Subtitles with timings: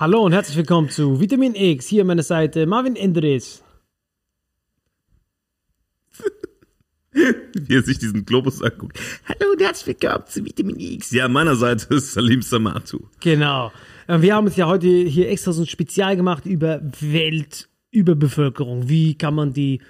[0.00, 1.86] Hallo und herzlich willkommen zu Vitamin X.
[1.86, 3.62] Hier an meiner Seite Marvin Endres.
[7.12, 8.98] Wie er sich diesen Globus anguckt.
[9.28, 11.10] Hallo und herzlich willkommen zu Vitamin X.
[11.10, 13.00] Ja, an meiner Seite ist Salim Samatu.
[13.20, 13.72] Genau.
[14.06, 18.88] Äh, Wir haben uns ja heute hier extra so ein Spezial gemacht über Weltüberbevölkerung.
[18.88, 19.82] Wie kann man die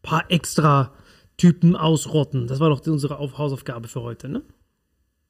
[0.00, 0.94] paar extra
[1.36, 2.46] Typen ausrotten?
[2.46, 4.40] Das war doch unsere Auf- Hausaufgabe für heute, ne?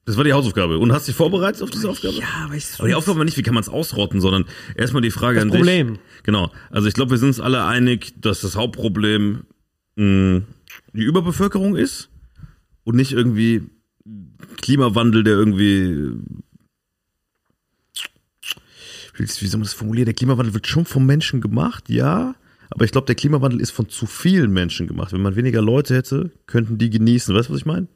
[0.07, 0.79] Das war die Hausaufgabe.
[0.79, 2.15] Und hast dich vorbereitet auf diese Aufgabe?
[2.15, 4.45] Ja, aber ich Aber die Aufgabe war nicht, wie kann man es ausrotten, sondern
[4.77, 5.95] erstmal die Frage Das an Problem.
[5.95, 6.03] dich.
[6.25, 6.53] Genau.
[6.71, 9.45] Also ich glaube, wir sind uns alle einig, dass das Hauptproblem
[9.97, 10.43] mh,
[10.93, 12.11] die Überbevölkerung ist
[12.85, 13.63] und nicht irgendwie
[14.61, 16.11] Klimawandel, der irgendwie
[19.17, 20.07] wie wie soll man das formulieren?
[20.07, 22.35] Der Klimawandel wird schon vom Menschen gemacht, ja.
[22.71, 25.13] Aber ich glaube, der Klimawandel ist von zu vielen Menschen gemacht.
[25.13, 27.35] Wenn man weniger Leute hätte, könnten die genießen.
[27.35, 27.87] Weißt du, was ich meine?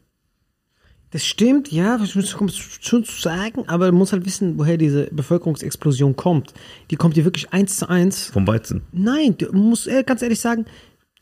[1.10, 4.76] Das stimmt, ja, das muss man schon zu sagen, aber man muss halt wissen, woher
[4.76, 6.52] diese Bevölkerungsexplosion kommt.
[6.90, 8.82] Die kommt hier wirklich eins zu eins Vom Weizen.
[8.92, 10.66] Nein, du musst äh, ganz ehrlich sagen,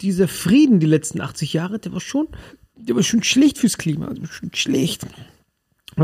[0.01, 2.27] dieser Frieden die letzten 80 Jahre, der war schon,
[2.77, 5.05] der war schon schlecht fürs Klima, schon schlecht.
[5.05, 5.13] Und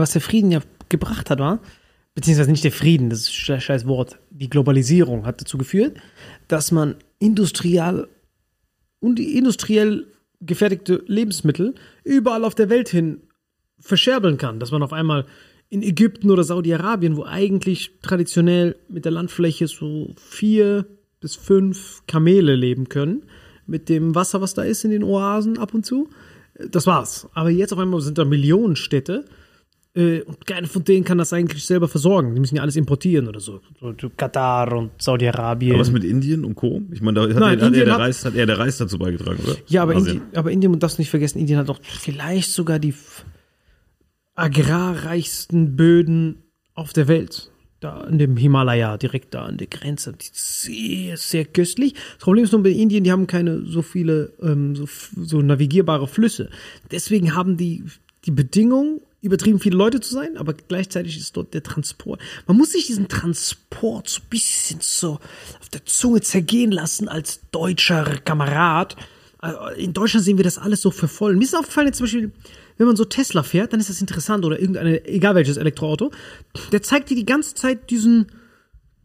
[0.01, 1.59] was der Frieden ja gebracht hat, war,
[2.15, 5.99] beziehungsweise nicht der Frieden, das ist ein sche- scheiß Wort, die Globalisierung hat dazu geführt,
[6.47, 8.09] dass man industrial
[9.01, 10.07] und die industriell
[10.41, 13.23] gefertigte Lebensmittel überall auf der Welt hin
[13.83, 15.27] verscherbeln kann, dass man auf einmal
[15.69, 20.87] in Ägypten oder Saudi-Arabien, wo eigentlich traditionell mit der Landfläche so vier
[21.21, 23.23] bis fünf Kamele leben können,
[23.67, 26.09] mit dem Wasser, was da ist in den Oasen ab und zu,
[26.55, 27.29] äh, das war's.
[27.35, 29.25] Aber jetzt auf einmal sind da Millionen Städte
[29.95, 32.35] äh, und keine von denen kann das eigentlich selber versorgen.
[32.35, 33.61] Die müssen ja alles importieren oder so.
[34.17, 35.73] Katar und Saudi-Arabien.
[35.73, 36.83] Aber was mit Indien und Co.?
[36.93, 38.59] Ich meine, da hat, Nein, er, hat, Indien er der hat- Reis, hat er der
[38.59, 39.57] Reis dazu beigetragen, oder?
[39.69, 40.17] Ja, aber, Asien.
[40.23, 42.93] Indi aber Indien, und darfst nicht vergessen, Indien hat doch vielleicht sogar die
[44.35, 46.43] agrarreichsten Böden
[46.75, 47.51] auf der Welt.
[47.81, 50.13] Da in dem Himalaya, direkt da an der Grenze.
[50.13, 51.95] Die ist sehr, sehr köstlich.
[51.95, 56.07] Das Problem ist nur bei Indien, die haben keine so viele ähm, so, so navigierbare
[56.07, 56.49] Flüsse.
[56.93, 57.85] Deswegen haben die
[58.25, 62.21] die Bedingung, übertrieben viele Leute zu sein, aber gleichzeitig ist dort der Transport.
[62.47, 65.19] Man muss sich diesen Transport so ein bisschen so
[65.61, 68.97] auf der Zunge zergehen lassen als deutscher Kamerad.
[69.43, 71.35] Äh, In Deutschland sehen wir das alles so für voll.
[71.35, 72.33] Mir ist aufgefallen, jetzt zum Beispiel,
[72.83, 76.11] wenn man so Tesla fährt, dann ist das interessant oder irgendeine, egal welches Elektroauto,
[76.73, 78.27] der zeigt dir die ganze Zeit diesen,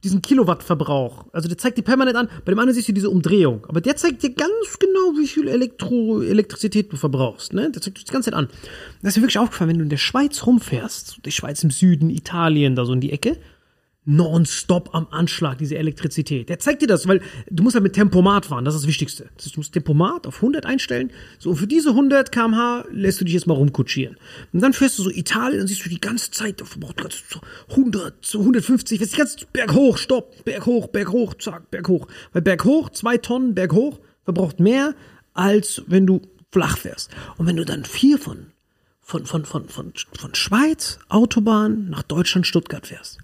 [0.03, 1.25] diesen Kilowattverbrauch.
[1.31, 3.65] Also der zeigt dir permanent an, bei dem anderen siehst du diese Umdrehung.
[3.67, 7.53] Aber der zeigt dir ganz genau, wie viel Elektro Elektrizität du verbrauchst.
[7.53, 7.69] Ne?
[7.69, 8.49] Der zeigt dir die ganze Zeit an.
[9.03, 12.09] Das ist mir wirklich aufgefallen, wenn du in der Schweiz rumfährst, die Schweiz im Süden,
[12.09, 13.37] Italien, da so in die Ecke,
[14.07, 16.47] nonstop am Anschlag, diese Elektrizität.
[16.47, 19.29] Der zeigt dir das, weil du musst ja mit Tempomat fahren, das ist das Wichtigste.
[19.43, 21.11] Du musst Tempomat auf 100 einstellen.
[21.39, 24.15] So, und für diese 100 kmh lässt du dich jetzt mal rumkutschieren.
[24.53, 26.63] Und dann fährst du so Italien, dann siehst du die ganze Zeit, Zeit
[27.29, 31.87] so 100, so 150, fährst die ganze Zeit stopp, Berg hoch, Berg hoch, zack, Berg
[31.89, 32.07] hoch.
[32.31, 34.95] Weil Berg hoch, zwei Tonnen Berg hoch, verbraucht mehr,
[35.33, 37.11] als wenn du flach fährst.
[37.37, 38.47] Und wenn du dann vier von,
[39.01, 43.19] von, von, von, von, von Schweiz, Autobahn nach Deutschland, Stuttgart fährst,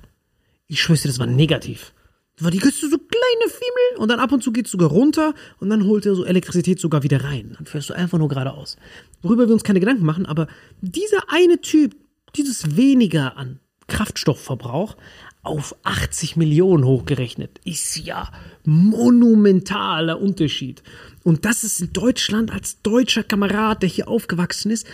[0.74, 1.94] ich schwör's dir, das war negativ.
[2.40, 5.36] Weil die kriegst du so kleine Fiemel und dann ab und zu geht's sogar runter
[5.60, 7.54] und dann holt er so Elektrizität sogar wieder rein.
[7.56, 8.76] Dann fährst du einfach nur geradeaus.
[9.22, 10.48] Worüber wir uns keine Gedanken machen, aber
[10.82, 11.96] dieser eine Typ,
[12.36, 14.98] dieses weniger an Kraftstoffverbrauch
[15.44, 18.32] auf 80 Millionen hochgerechnet, ist ja
[18.64, 20.82] monumentaler Unterschied.
[21.24, 24.88] Und das ist in Deutschland als deutscher Kamerad, der hier aufgewachsen ist,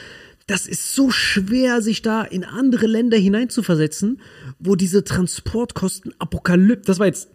[0.49, 4.19] das ist so schwer, sich da in andere Länder hineinzuversetzen,
[4.57, 6.89] wo diese Transportkosten apokalypt.
[6.89, 7.29] Das war jetzt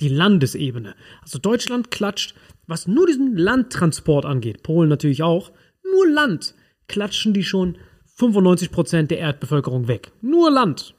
[0.00, 0.94] die Landesebene.
[1.22, 2.36] Also Deutschland klatscht,
[2.68, 5.50] was nur diesen Landtransport angeht, Polen natürlich auch,
[5.82, 6.54] nur Land
[6.86, 7.78] klatschen die schon
[8.16, 10.12] 95% der Erdbevölkerung weg.
[10.20, 10.94] Nur Land.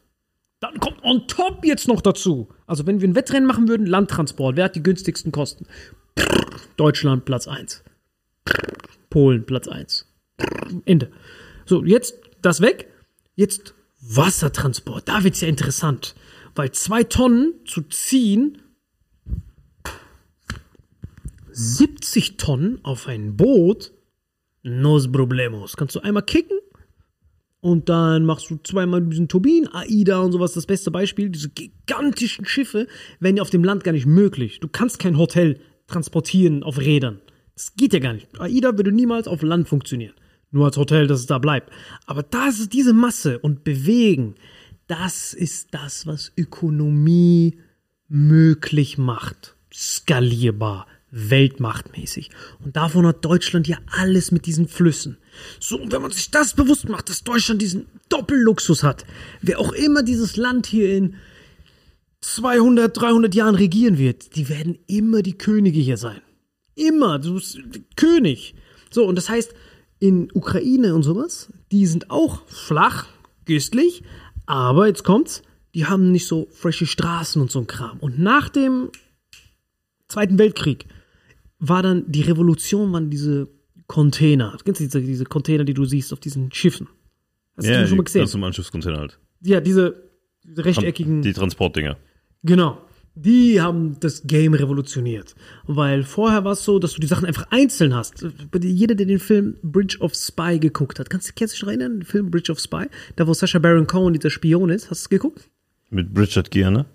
[0.59, 2.49] Dann kommt on top jetzt noch dazu.
[2.67, 5.65] Also wenn wir ein Wettrennen machen würden, Landtransport, wer hat die günstigsten Kosten?
[6.75, 7.83] Deutschland Platz 1.
[9.09, 10.07] Polen Platz 1.
[10.85, 11.11] Ende.
[11.71, 12.91] So, jetzt das weg.
[13.37, 15.07] Jetzt Wassertransport.
[15.07, 16.15] Da wird's ja interessant.
[16.53, 18.61] Weil zwei Tonnen zu ziehen,
[21.49, 23.93] 70 Tonnen auf ein Boot,
[24.63, 25.77] nos problemos.
[25.77, 26.59] Kannst du einmal kicken
[27.61, 31.29] und dann machst du zweimal diesen Turbinen, AIDA und sowas, das beste Beispiel.
[31.29, 32.85] Diese gigantischen Schiffe
[33.21, 34.59] werden ja auf dem Land gar nicht möglich.
[34.59, 37.21] Du kannst kein Hotel transportieren auf Rädern.
[37.55, 38.27] Das geht ja gar nicht.
[38.37, 40.15] AIDA würde niemals auf Land funktionieren.
[40.51, 41.71] Nur als Hotel, dass es da bleibt.
[42.05, 44.35] Aber da ist diese Masse und Bewegen,
[44.87, 47.57] das ist das, was Ökonomie
[48.09, 49.55] möglich macht.
[49.73, 52.29] Skalierbar, weltmachtmäßig.
[52.63, 55.17] Und davon hat Deutschland ja alles mit diesen Flüssen.
[55.61, 59.05] So, und wenn man sich das bewusst macht, dass Deutschland diesen Doppelluxus hat,
[59.41, 61.15] wer auch immer dieses Land hier in
[62.19, 66.21] 200, 300 Jahren regieren wird, die werden immer die Könige hier sein.
[66.75, 67.19] Immer.
[67.19, 67.59] Du bist
[67.95, 68.55] König.
[68.89, 69.53] So, und das heißt,
[70.01, 73.05] in Ukraine und sowas, die sind auch flach,
[73.45, 74.03] güstlich,
[74.47, 75.43] aber jetzt kommt's,
[75.75, 77.99] die haben nicht so frische Straßen und so ein Kram.
[77.99, 78.89] Und nach dem
[80.09, 80.87] Zweiten Weltkrieg
[81.59, 83.47] war dann die Revolution, waren diese
[83.85, 84.57] Container.
[84.65, 86.87] Kennst du diese, diese Container, die du siehst auf diesen Schiffen?
[87.55, 88.21] Hast du die schon mal gesehen?
[88.21, 89.19] Ganz normalen Schiffscontainer halt.
[89.41, 90.09] Ja, diese,
[90.43, 91.21] diese rechteckigen.
[91.21, 91.97] Die Transportdinger.
[92.43, 92.79] Genau.
[93.15, 95.35] Die haben das Game revolutioniert.
[95.67, 98.25] Weil vorher war es so, dass du die Sachen einfach einzeln hast.
[98.61, 101.99] Jeder, der den Film Bridge of Spy geguckt hat, kannst, kannst du dich noch erinnern?
[101.99, 102.85] Den Film Bridge of Spy?
[103.17, 104.89] Da, wo Sacha Baron Cohen dieser Spion ist.
[104.89, 105.49] Hast du es geguckt?
[105.89, 106.85] Mit Richard Gere, ne?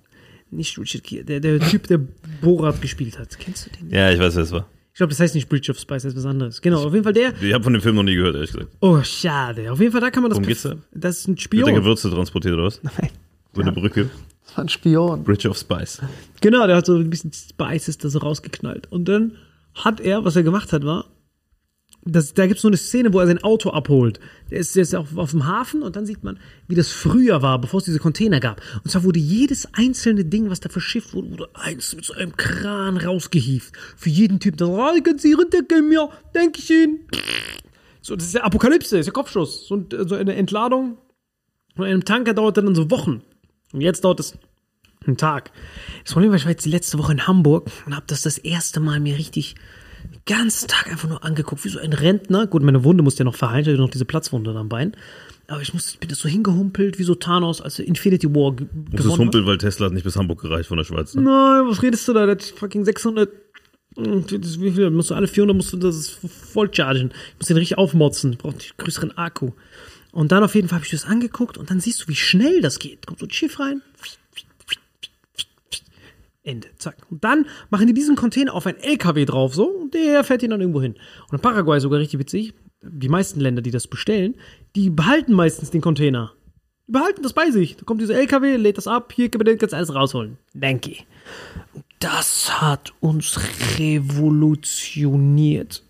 [0.51, 2.01] Nicht Richard Gere, der, der Typ, der
[2.41, 3.39] Borat gespielt hat.
[3.39, 3.91] Kennst du den?
[3.91, 4.67] Ja, ich weiß, wer es war.
[4.95, 6.63] Ich glaube, das heißt nicht Bridge of Spy, das heißt was anderes.
[6.63, 7.35] Genau, auf jeden Fall der.
[7.43, 8.71] Ich habe von dem Film noch nie gehört, ehrlich gesagt.
[8.81, 9.71] Oh, schade.
[9.71, 10.37] Auf jeden Fall, da kann man das.
[10.39, 10.77] Worum geht's da?
[10.95, 11.65] Das ist ein Wird Spion.
[11.67, 12.81] der Gewürze transportiert oder was?
[12.83, 13.11] Nein.
[13.53, 14.09] Über eine Brücke.
[14.47, 15.25] Das war ein Spion.
[15.25, 16.01] Bridge of Spice.
[16.41, 18.91] Genau, der hat so ein bisschen Spices da so rausgeknallt.
[18.91, 19.37] Und dann
[19.75, 21.07] hat er, was er gemacht hat, war,
[22.09, 24.21] das, da gibt es so eine Szene, wo er sein Auto abholt.
[24.51, 26.39] Der ist jetzt auf, auf dem Hafen und dann sieht man,
[26.69, 28.63] wie das früher war, bevor es diese Container gab.
[28.85, 32.37] Und zwar wurde jedes einzelne Ding, was da verschifft wurde, wurde eins mit so einem
[32.37, 33.77] Kran rausgehieft.
[33.97, 37.01] Für jeden Typ, der sagt, ah, können Sie runtergehen, ja, denke ich Ihnen.
[38.01, 39.67] So, das ist ja Apokalypse, das ist ja Kopfschuss.
[39.67, 40.99] So, so eine Entladung
[41.75, 43.23] von einem Tanker dauert dann so Wochen.
[43.73, 44.39] Und jetzt dauert es
[45.07, 45.51] einen Tag.
[46.05, 48.39] Das Problem war, ich war jetzt die letzte Woche in Hamburg und habe das das
[48.39, 49.55] erste Mal mir richtig
[50.05, 52.47] den ganzen Tag einfach nur angeguckt, wie so ein Rentner.
[52.47, 54.93] Gut, meine Wunde musste ja noch verheilen, ich hatte noch diese Platzwunde am Bein.
[55.49, 58.85] Aber ich musste, bin das so hingehumpelt, wie so Thanos, als Infinity War ge Muss
[58.87, 59.19] es gewonnen hat.
[59.19, 61.15] humpeln, weil Tesla hat nicht bis Hamburg gereicht von der Schweiz.
[61.15, 61.23] Ne?
[61.23, 62.27] Nein, was redest du da?
[62.27, 63.31] Das ist fucking 600.
[63.97, 64.91] Das ist Wie viel?
[64.91, 66.19] Musst du alle 400 musst du das
[66.53, 67.13] voll chargen.
[67.33, 68.33] Ich muss den richtig aufmotzen.
[68.33, 69.53] Ich brauche einen größeren Akku.
[70.17, 72.63] Und dann auf jeden Fall habe ich das angeguckt und dann siehst du, wie schnell
[72.63, 73.07] das geht.
[73.07, 73.83] Kommt so ein Schiff rein.
[76.43, 76.69] Ende.
[76.79, 76.97] Zack.
[77.11, 80.49] Und dann machen die diesen Container auf einen LKW drauf, so, und der fährt ihn
[80.49, 80.95] dann irgendwo hin.
[81.29, 82.55] Und in Paraguay sogar richtig witzig.
[82.81, 84.37] Die meisten Länder, die das bestellen,
[84.75, 86.33] die behalten meistens den Container.
[86.87, 87.77] Die behalten das bei sich.
[87.77, 90.39] Da kommt dieser LKW, lädt das ab, hier kannst du alles rausholen.
[90.55, 90.97] Danke.
[91.99, 93.39] Das hat uns
[93.79, 95.86] revolutioniert.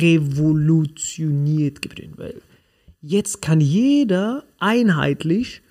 [0.00, 1.80] Revolutioniert,
[2.16, 2.40] weil
[3.00, 5.62] jetzt kann jeder einheitlich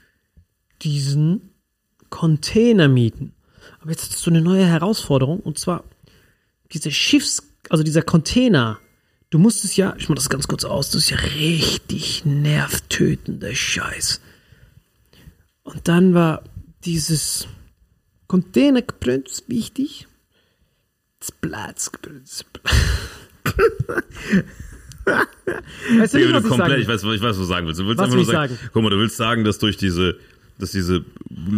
[0.81, 1.53] diesen
[2.09, 3.33] Container mieten.
[3.79, 5.83] Aber jetzt hast du eine neue Herausforderung und zwar
[6.71, 8.79] diese Schiffs, also dieser Container.
[9.29, 13.55] Du musst es ja, ich mach das ganz kurz aus, das ist ja richtig nervtötender
[13.55, 14.21] Scheiß.
[15.63, 16.43] Und dann war
[16.85, 17.47] dieses
[18.27, 20.07] Containergebrünst wichtig.
[21.19, 22.45] Das Platzgebrünst.
[25.99, 27.79] weißt du nicht, was ich komplett, ich weiß, ich weiß, was du sagen willst.
[27.79, 28.69] Du willst Was einfach will nur sagen, sagen?
[28.73, 30.15] guck mal, du willst sagen, dass durch diese,
[30.59, 31.03] dass diese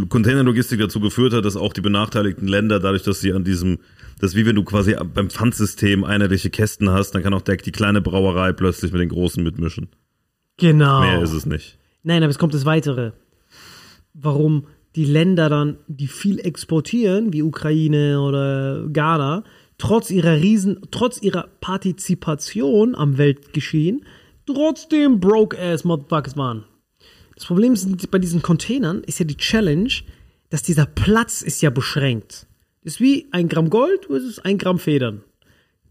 [0.09, 3.79] Containerlogistik dazu geführt hat, dass auch die benachteiligten Länder, dadurch, dass sie an diesem,
[4.19, 7.57] das ist wie wenn du quasi beim Pfandsystem einheitliche Kästen hast, dann kann auch der,
[7.57, 9.89] die kleine Brauerei plötzlich mit den großen mitmischen.
[10.57, 11.01] Genau.
[11.01, 11.77] Mehr ist es nicht.
[12.03, 13.11] Nein, aber es kommt das Weitere.
[14.13, 19.43] Warum die Länder dann, die viel exportieren, wie Ukraine oder Ghana,
[19.77, 24.05] trotz ihrer Riesen, trotz ihrer Partizipation am Weltgeschehen,
[24.45, 26.65] trotzdem broke ass Motherfuckers waren.
[27.35, 29.91] Das Problem ist, bei diesen Containern ist ja die Challenge,
[30.49, 32.47] dass dieser Platz ist ja beschränkt.
[32.83, 35.23] Ist wie ein Gramm Gold versus ein Gramm Federn.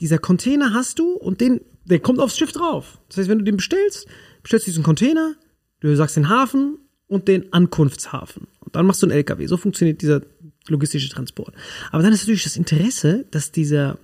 [0.00, 2.98] Dieser Container hast du und den, der kommt aufs Schiff drauf.
[3.08, 4.06] Das heißt, wenn du den bestellst,
[4.42, 5.34] bestellst du diesen Container,
[5.80, 8.48] du sagst den Hafen und den Ankunftshafen.
[8.60, 9.46] Und dann machst du einen LKW.
[9.46, 10.22] So funktioniert dieser
[10.68, 11.54] logistische Transport.
[11.90, 13.98] Aber dann ist natürlich das Interesse, dass dieser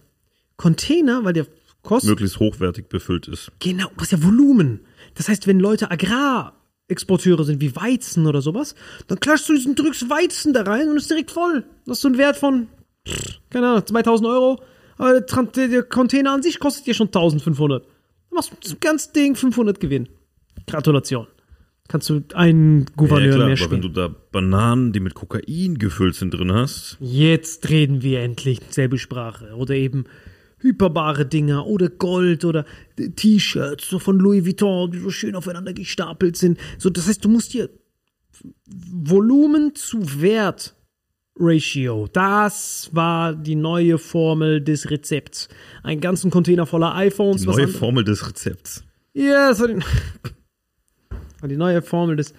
[0.56, 1.46] Container, weil der
[1.82, 3.50] kostet, Möglichst hochwertig befüllt ist.
[3.60, 4.80] Genau, was ja Volumen.
[5.14, 8.74] Das heißt, wenn Leute Agrarexporteure sind, wie Weizen oder sowas,
[9.06, 11.64] dann klatschst du diesen drückst Weizen da rein und ist direkt voll.
[11.86, 12.68] Das ist so ein Wert von,
[13.50, 14.62] keine Ahnung, 2000 Euro.
[14.98, 17.84] Aber der, der Container an sich kostet dir schon 1500.
[17.84, 17.90] Dann
[18.32, 20.08] machst du das ganze Ding 500 Gewinn.
[20.66, 21.26] Gratulation.
[21.90, 23.82] Kannst du einen Gouverneur ja, klar, mehr aber wenn spielen.
[23.82, 28.96] du da Bananen, die mit Kokain gefüllt sind, drin hast, Jetzt reden wir endlich selbe
[28.96, 29.56] Sprache.
[29.56, 30.04] Oder eben
[30.58, 32.64] hyperbare Dinger oder Gold oder
[33.16, 36.60] T-Shirts so von Louis Vuitton, die so schön aufeinander gestapelt sind.
[36.78, 37.70] So, das heißt, du musst dir
[38.68, 40.76] Volumen zu Wert
[41.36, 42.06] Ratio.
[42.12, 45.48] Das war die neue Formel des Rezepts.
[45.82, 47.40] Einen ganzen Container voller iPhones.
[47.40, 48.84] die neue Formel des Rezepts.
[49.12, 49.68] ja, das war
[51.48, 52.34] die, neue Formel des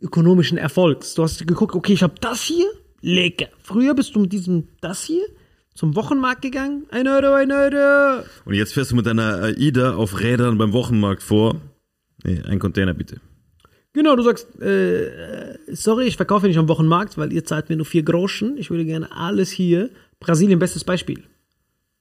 [0.00, 1.14] ökonomischen Erfolgs.
[1.14, 2.66] Du hast geguckt, okay, ich habe das hier,
[3.00, 3.48] lecker.
[3.62, 5.24] Früher bist du mit diesem das hier
[5.74, 8.22] zum Wochenmarkt gegangen, ein Euro, ein Euro.
[8.44, 11.56] Und jetzt fährst du mit deiner AIDA auf Rädern beim Wochenmarkt vor.
[12.24, 13.20] Nee, ein Container bitte.
[13.92, 17.86] Genau, du sagst, äh, sorry, ich verkaufe nicht am Wochenmarkt, weil ihr zahlt mir nur
[17.86, 18.56] vier Groschen.
[18.56, 19.90] Ich würde gerne alles hier.
[20.20, 21.24] Brasilien, bestes Beispiel.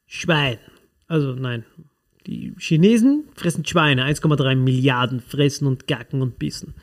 [0.05, 0.59] Schwein.
[1.07, 1.65] Also nein.
[2.28, 6.74] Die Chinesen fressen Schweine, 1,3 Milliarden fressen und gacken und bissen.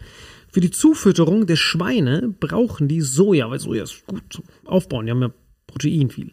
[0.49, 5.13] Für die Zufütterung der Schweine brauchen die Soja, weil Soja ist gut zum Aufbauen, die
[5.13, 5.31] haben ja
[5.67, 6.33] Protein viel.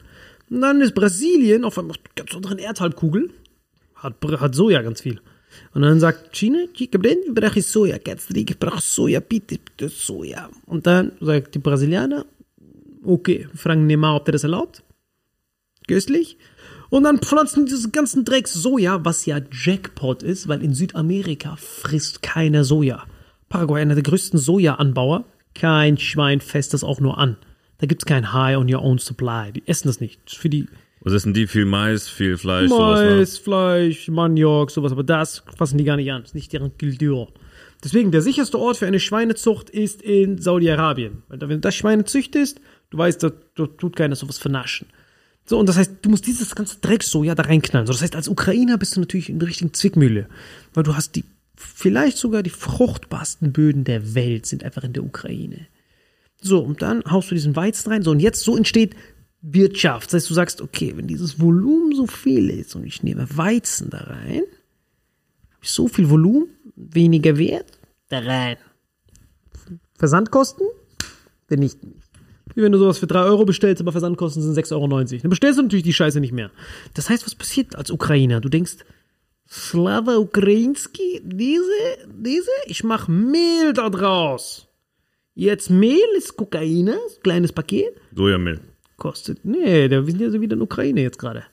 [0.50, 3.32] Und dann ist Brasilien auf einer ganz anderen Erdhalbkugel,
[3.96, 5.20] hat, hat Soja ganz viel.
[5.74, 6.66] Und dann sagt China,
[6.98, 10.50] Brand, brauche ich Soja, ganz ich brauche Soja, bitte, bitte Soja.
[10.66, 12.26] Und dann sagt die Brasilianer,
[13.04, 14.84] okay, fragen mal, ob der das erlaubt.
[15.88, 16.38] Köstlich.
[16.94, 22.22] Und dann pflanzen diese ganzen Drecks Soja, was ja Jackpot ist, weil in Südamerika frisst
[22.22, 23.08] keiner Soja.
[23.50, 27.38] Paraguay, einer der größten Sojaanbauer, kein Schwein fässt das auch nur an.
[27.80, 29.52] Da gibt es kein High on your own supply.
[29.52, 30.22] Die essen das nicht.
[30.26, 30.68] Das für die
[31.00, 31.48] Was essen die?
[31.48, 34.92] Viel Mais, viel Fleisch, Mais, Fleisch, Maniok, sowas.
[34.92, 36.22] Aber das fassen die gar nicht an.
[36.22, 37.34] Das ist nicht deren Kultur.
[37.84, 41.24] Deswegen, der sicherste Ort für eine Schweinezucht ist in Saudi-Arabien.
[41.28, 44.86] Weil wenn du das Schweine züchtest, du weißt, da, da tut keiner sowas vernaschen.
[45.46, 47.86] So, und das heißt, du musst dieses ganze Drecksoja da reinknallen.
[47.86, 50.30] So, das heißt, als Ukrainer bist du natürlich in der richtigen Zwickmühle.
[50.74, 55.04] Weil du hast die, vielleicht sogar die fruchtbarsten Böden der Welt sind einfach in der
[55.04, 55.68] Ukraine.
[56.42, 58.04] So, und dann haust du diesen Weizen rein.
[58.04, 58.96] So, und jetzt so entsteht
[59.42, 60.08] Wirtschaft.
[60.08, 63.90] Das heißt, du sagst, okay, wenn dieses Volumen so viel ist und ich nehme Weizen
[63.90, 64.44] da rein,
[65.52, 68.58] habe ich so viel Volumen, weniger Wert, da rein.
[69.98, 70.66] Versandkosten?
[71.48, 72.03] Vernichten mich.
[72.56, 74.88] Wie wenn du sowas für 3 Euro bestellst, aber Versandkosten sind 6,90 Euro.
[74.88, 76.52] Dann bestellst du natürlich die Scheiße nicht mehr.
[76.94, 78.42] Das heißt, was passiert als Ukrainer?
[78.42, 78.78] Du denkst,
[79.50, 81.72] Slava Ukrainski, diese,
[82.08, 84.68] diese, ich mach Mehl da draus.
[85.36, 86.92] Jetzt Mehl ist Kokain,
[87.24, 87.94] kleines Paket.
[88.16, 88.60] Sojamehl.
[88.98, 91.44] Kostet, nee, wir sind ja so wieder in Ukraine jetzt gerade.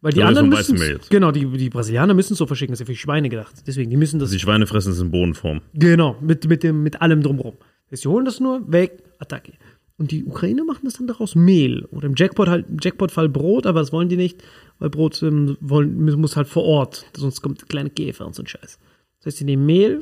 [0.00, 0.78] Weil die Ja, anderen müssen,
[1.10, 3.52] genau, die, die Brasilianer müssen es so verschicken, das ist ja für Schweine gedacht.
[3.66, 5.60] Deswegen, die müssen das Die Schweine fressen es in Bohnenform.
[5.74, 7.56] Genau, mit, mit, dem, mit allem drumherum.
[7.90, 9.52] Sie holen das nur, weg, Attacke.
[9.98, 11.84] Und die Ukrainer machen das dann daraus Mehl.
[11.86, 14.42] Oder im Jackpot halt, im Jackpot-Fall Brot, aber das wollen die nicht,
[14.78, 18.46] weil Brot ähm, wollen, muss halt vor Ort, sonst kommt kleine Käfer und so ein
[18.46, 18.78] Scheiß.
[19.18, 20.00] Das heißt, sie nehmen Mehl,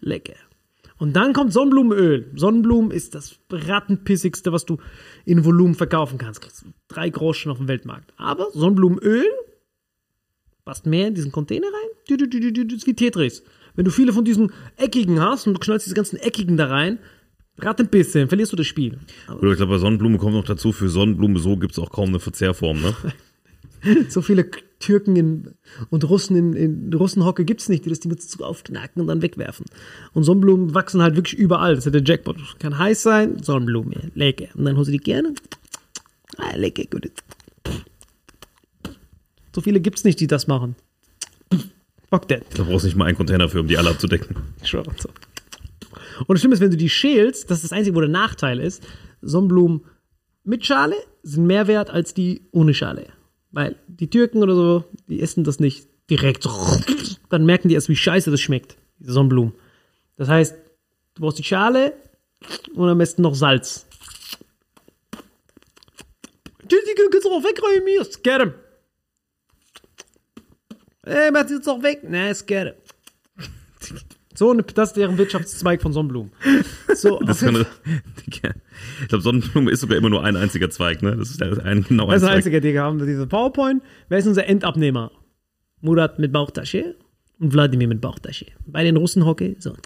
[0.00, 0.36] lecker.
[0.98, 2.30] Und dann kommt Sonnenblumenöl.
[2.36, 4.78] Sonnenblumen ist das rattenpissigste, was du
[5.24, 6.40] in Volumen verkaufen kannst.
[6.40, 8.14] Kriegst du drei Groschen auf dem Weltmarkt.
[8.16, 9.26] Aber Sonnenblumenöl
[10.64, 11.90] passt mehr in diesen Container rein.
[12.08, 13.42] Dü, dü, dü, dü, Das ist wie Tetris.
[13.74, 17.00] Wenn du viele von diesen eckigen hast und du knallst diese ganzen eckigen da rein,
[17.58, 18.98] rat ein bisschen, verlierst du das Spiel.
[19.28, 22.08] Oder ich glaube, bei Sonnenblume kommt noch dazu, für Sonnenblume so gibt es auch kaum
[22.08, 22.94] eine Verzehrform, ne?
[24.08, 25.54] So viele Türken in,
[25.90, 29.22] und Russen in, in Russenhocke gibt's nicht, die das Ding jetzt so aufknacken und dann
[29.22, 29.66] wegwerfen.
[30.12, 31.74] Und Sonnenblumen wachsen halt wirklich überall.
[31.74, 32.36] Das ist ja der Jackpot.
[32.60, 34.46] Kann heiß sein, Sonnenblume, lecker.
[34.54, 35.34] Und dann holst du die gerne.
[36.36, 37.10] Ah, lecker, gut.
[39.52, 40.76] So viele gibt's nicht, die das machen.
[42.08, 42.42] Bock denn.
[42.56, 44.36] Da brauchst du nicht mal einen Container für, um die alle abzudecken.
[44.62, 44.92] Ich schwöre.
[44.98, 45.08] So.
[46.20, 48.60] Und das Schlimme ist, wenn du die schälst, das ist das Einzige, wo der Nachteil
[48.60, 48.86] ist,
[49.20, 49.82] Sonnenblumen
[50.44, 53.06] mit Schale sind mehr wert als die ohne Schale.
[53.52, 56.48] Weil die Türken oder so, die essen das nicht direkt.
[57.28, 59.54] Dann merken die erst, wie scheiße das schmeckt, diese Sonnenblumen.
[60.16, 60.56] Das heißt,
[61.14, 61.94] du brauchst die Schale
[62.74, 63.86] und am besten noch Salz.
[66.60, 68.40] Entschuldigung, kannst du auch wegräumen hier?
[68.40, 68.54] Him.
[71.04, 72.00] Ey, mach die jetzt auch weg.
[72.46, 72.74] Get him.
[74.42, 76.32] So, eine- das ist deren Wirtschaftszweig von Sonnenblumen.
[76.96, 77.64] So, Das eine,
[78.26, 78.40] ich
[79.08, 81.14] glaube, Sonnenblume ist sogar immer nur ein einziger Zweig, ne?
[81.16, 82.36] Das ist ein genau ein Das ist der Zweig.
[82.38, 83.84] einzige, den wir haben, diese PowerPoint.
[84.08, 85.12] Wer ist unser Endabnehmer?
[85.80, 86.96] Murat mit Bauchtasche
[87.38, 88.46] und Wladimir mit Bauchtasche.
[88.66, 89.76] Bei den Russen hocke, so.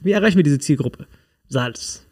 [0.00, 1.06] Wie erreichen wir diese Zielgruppe?
[1.48, 2.06] Salz.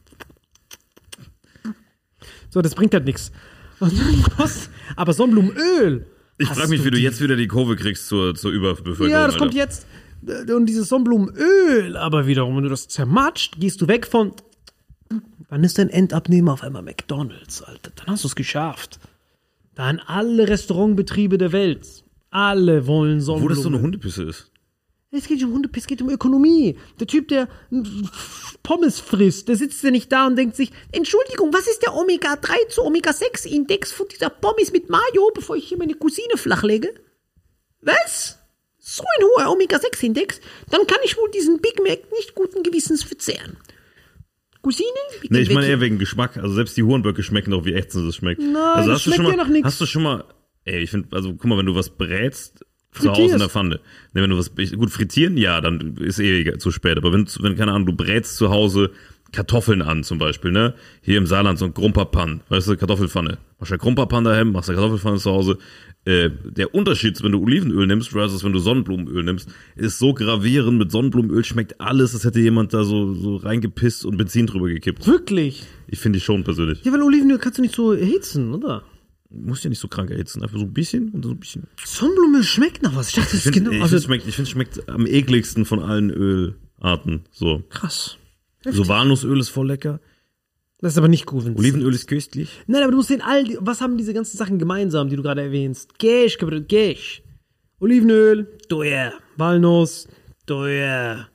[2.51, 3.31] So, das bringt halt nichts.
[3.79, 4.71] Was?
[4.97, 6.05] Aber Sonnenblumenöl.
[6.39, 9.09] Ich frage mich, wie du jetzt wieder die Kurve kriegst zur, zur Überbevölkerung.
[9.11, 9.59] Ja, das kommt Alter.
[9.59, 9.87] jetzt.
[10.23, 14.33] Und dieses Sonnenblumenöl, aber wiederum, wenn du das zermatscht, gehst du weg von.
[15.49, 17.91] Wann ist dein Endabnehmer auf einmal McDonalds, Alter?
[17.97, 19.01] Dann hast du es geschafft.
[19.75, 22.05] Dann alle Restaurantbetriebe der Welt.
[22.31, 23.57] Alle wollen Wo Sonnenblumen.
[23.57, 24.51] das so eine Hundepisse ist.
[25.13, 26.79] Es geht um Hundepiss, es geht um Ökonomie.
[27.01, 27.49] Der Typ, der
[28.63, 32.69] Pommes frisst, der sitzt ja nicht da und denkt sich, Entschuldigung, was ist der Omega-3
[32.69, 36.95] zu Omega-6-Index von dieser Pommes mit Mayo, bevor ich hier meine Cousine flachlege?
[37.81, 38.39] Was?
[38.91, 40.41] So ein hoher Omega-6-Index?
[40.69, 43.57] Dann kann ich wohl diesen Big Mac nicht guten Gewissens verzehren.
[44.63, 44.89] Cousine?
[45.29, 46.37] Nee, ich meine eher wegen Geschmack.
[46.37, 48.41] Also selbst die Hurenböcke schmecken doch, wie ätzend es schmeckt.
[48.41, 49.65] Nein, also das hast du schmeckt schon mal, ja nach nix.
[49.65, 50.25] Hast du schon mal,
[50.65, 53.79] ey, ich finde, also guck mal, wenn du was brätst, zu Hause in der Pfanne.
[54.13, 56.99] Nee, wenn du was, gut, frittieren, ja, dann ist eh zu spät.
[56.99, 58.91] Aber wenn, wenn, keine Ahnung, du brätst zu Hause
[59.33, 60.75] Kartoffeln an zum Beispiel, ne?
[61.01, 63.39] Hier im Saarland so ein Grumperpan, weißt du, Kartoffelpfanne.
[63.61, 65.59] Machst du Grumperpan daheim, machst du Kartoffelpfanne zu Hause.
[66.07, 70.79] Äh, der Unterschied, wenn du Olivenöl nimmst versus wenn du Sonnenblumenöl nimmst, ist so gravierend.
[70.79, 75.07] Mit Sonnenblumenöl schmeckt alles, als hätte jemand da so, so reingepisst und Benzin drüber gekippt.
[75.07, 75.65] Wirklich?
[75.89, 76.83] Ich finde die schon persönlich.
[76.85, 78.83] Ja, weil Olivenöl kannst du nicht so erhitzen, oder?
[79.29, 81.67] Muss ja nicht so krank erhitzen, einfach so ein bisschen und so ein bisschen.
[81.85, 83.11] Sonnenblumenöl schmeckt nach was.
[83.11, 83.77] Ich dachte, das Ich ist finde, genau.
[83.77, 87.25] ich Also, find, es schmeckt, ich schmeckt am ekligsten von allen Ölarten.
[87.31, 87.63] So.
[87.69, 88.17] krass.
[88.65, 90.01] So Walnussöl ist voll lecker.
[90.81, 91.45] Das ist aber nicht gut.
[91.57, 92.51] Olivenöl ist köstlich.
[92.67, 95.23] Nein, aber du musst sehen, all die, was haben diese ganzen Sachen gemeinsam, die du
[95.23, 95.99] gerade erwähnst?
[95.99, 97.23] Cash, Cash.
[97.81, 99.15] Olivenöl, teuer.
[99.37, 100.07] Walnuss,
[100.47, 101.30] teuer.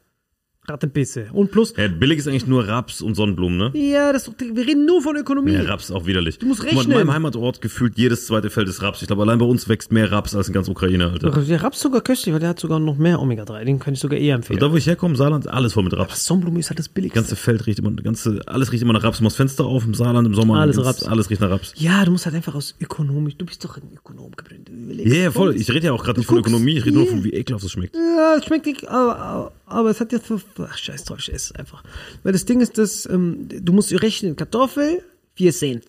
[0.68, 1.28] Rattenpisse.
[1.34, 3.72] Und plus, Ja, billig ist eigentlich nur Raps und Sonnenblumen, ne?
[3.74, 5.52] ja, das, wir reden nur von Ökonomie.
[5.54, 6.40] Ja, Raps auch widerlich.
[6.40, 6.98] Du musst In rechnen.
[6.98, 9.02] meinem Heimatort gefühlt jedes zweite Feld ist Raps.
[9.02, 11.30] Ich glaube, allein bei uns wächst mehr Raps als in ganz Ukraine, Alter.
[11.32, 13.64] Der Raps ist sogar köstlich, weil der hat sogar noch mehr Omega-3.
[13.66, 14.60] Den kann ich sogar eher empfehlen.
[14.60, 16.26] Da, wo ich herkomme, Saarland, alles voll mit Raps.
[16.26, 17.20] Sonnenblume ist halt das Das billigste.
[17.20, 19.18] ganze Feld riecht immer, ganze, alles riecht immer nach Raps.
[19.20, 20.60] Du machst Fenster auf im Saarland im Sommer.
[20.60, 21.04] Alles ganz- Raps.
[21.04, 21.74] Alles riecht nach Raps.
[21.78, 23.38] Ja, du musst halt einfach aus ökonomisch.
[23.38, 24.32] Du bist doch ein Ökonom.
[24.36, 25.56] Du Ja, yeah, voll.
[25.56, 27.14] Ich rede ja auch gerade nicht von Ökonomie, ich rede nur Yeah.
[27.16, 27.96] von, wie ekelhaft es schmeckt.
[27.96, 31.60] Ja, es schmeckt nicht, aber, aber, es hat jetzt ach, scheiß drauf, ich esse es
[31.60, 31.84] einfach.
[32.24, 35.04] Weil das Ding ist, dass, ähm, du musst rechnen, Kartoffel,
[35.36, 35.86] 4 Cent.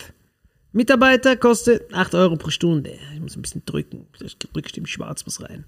[0.73, 2.99] Mitarbeiter kostet 8 Euro pro Stunde.
[3.15, 4.07] Ich muss ein bisschen drücken.
[4.13, 5.65] Vielleicht drücke ich dem Schwarz was rein.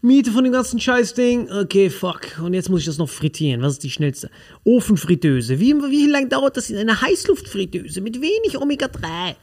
[0.00, 1.50] Miete von dem ganzen Scheißding.
[1.50, 2.38] Okay, fuck.
[2.42, 3.60] Und jetzt muss ich das noch frittieren.
[3.60, 4.30] Was ist die schnellste?
[4.64, 5.60] Ofenfritteuse.
[5.60, 9.34] Wie, wie lange dauert das in einer Heißluftfritteuse mit wenig Omega-3?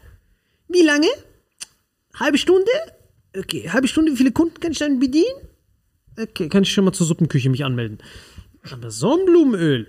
[0.70, 1.10] Wie lange?
[2.16, 2.72] Halbe Stunde?
[3.38, 4.12] Okay, halbe Stunde.
[4.12, 5.36] Wie viele Kunden kann ich dann bedienen?
[6.18, 7.98] Okay, kann ich schon mal zur Suppenküche mich anmelden.
[8.72, 9.88] Aber Sonnenblumenöl.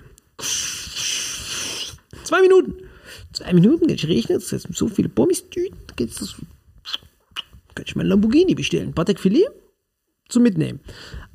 [2.25, 2.75] Zwei Minuten.
[3.33, 4.39] Zwei Minuten, ich rechnen.
[4.39, 5.77] Das sind so viele Pommes-Tüten.
[5.97, 6.35] Geht's das.
[7.75, 8.93] Kann ich mein Lamborghini bestellen.
[8.95, 9.53] Patek Philippe
[10.29, 10.81] zum Mitnehmen.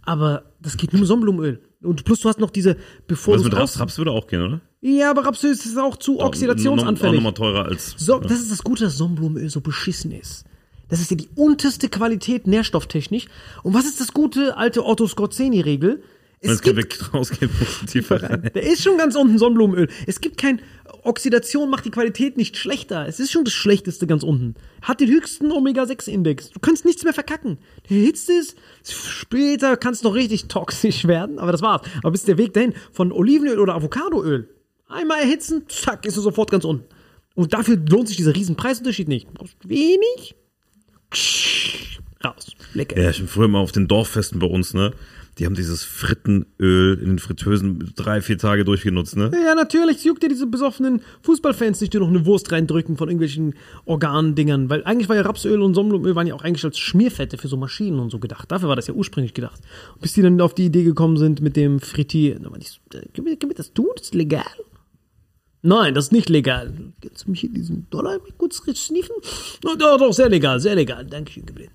[0.03, 1.61] Aber das geht nur mit Sonnenblumenöl.
[1.83, 3.79] Und plus du hast noch diese, bevor Was mit Raps?
[3.79, 4.61] Raps würde auch gehen, oder?
[4.81, 7.15] Ja, aber Rapsöl ist auch zu Auch oxidationsanfällig.
[7.15, 7.93] nochmal teurer als.
[7.97, 10.45] So, das ist das Gute, dass Sonnenblumenöl so beschissen ist.
[10.91, 13.25] Das ist ja die unterste Qualität nährstofftechnisch.
[13.63, 16.03] Und was ist das gute alte Otto Scorzeni-Regel?
[16.41, 18.49] Es es gibt, du tiefer rein.
[18.53, 19.87] der ist schon ganz unten Sonnenblumenöl.
[20.05, 20.61] Es gibt kein,
[21.03, 23.07] Oxidation macht die Qualität nicht schlechter.
[23.07, 24.55] Es ist schon das Schlechteste ganz unten.
[24.81, 26.49] Hat den höchsten Omega-6-Index.
[26.49, 27.57] Du kannst nichts mehr verkacken.
[27.89, 31.83] Der Hitze ist, später kann es noch richtig toxisch werden, aber das war's.
[31.99, 34.49] Aber bis der Weg dahin von Olivenöl oder Avocadoöl.
[34.89, 36.83] Einmal erhitzen, zack, ist er sofort ganz unten.
[37.33, 39.29] Und dafür lohnt sich dieser riesen Preisunterschied nicht.
[39.29, 40.35] Du brauchst wenig,
[42.23, 42.55] raus.
[42.73, 43.01] Lecker.
[43.01, 44.93] Ja, ich bin früher mal auf den Dorffesten bei uns, ne?
[45.37, 49.31] Die haben dieses Frittenöl in den Fritteusen drei, vier Tage durchgenutzt, ne?
[49.33, 49.97] Ja, natürlich.
[49.97, 54.69] Es juckt ja diese besoffenen Fußballfans nicht, die noch eine Wurst reindrücken von irgendwelchen Organdingern.
[54.69, 57.55] Weil eigentlich war ja Rapsöl und Sonnenblumenöl waren ja auch eigentlich als Schmierfette für so
[57.55, 58.51] Maschinen und so gedacht.
[58.51, 59.61] Dafür war das ja ursprünglich gedacht.
[59.93, 61.79] Und bis die dann auf die Idee gekommen sind mit dem.
[61.79, 63.89] Da meinte ich wir, können wir das tun?
[63.95, 64.43] Das ist legal?
[65.63, 66.73] Nein, das ist nicht legal.
[67.01, 69.15] Kannst du mich hier diesen Dollar kurz sniffen?
[69.65, 71.05] Oh, doch, doch, sehr legal, sehr legal.
[71.05, 71.69] Dankeschön, Gabriel.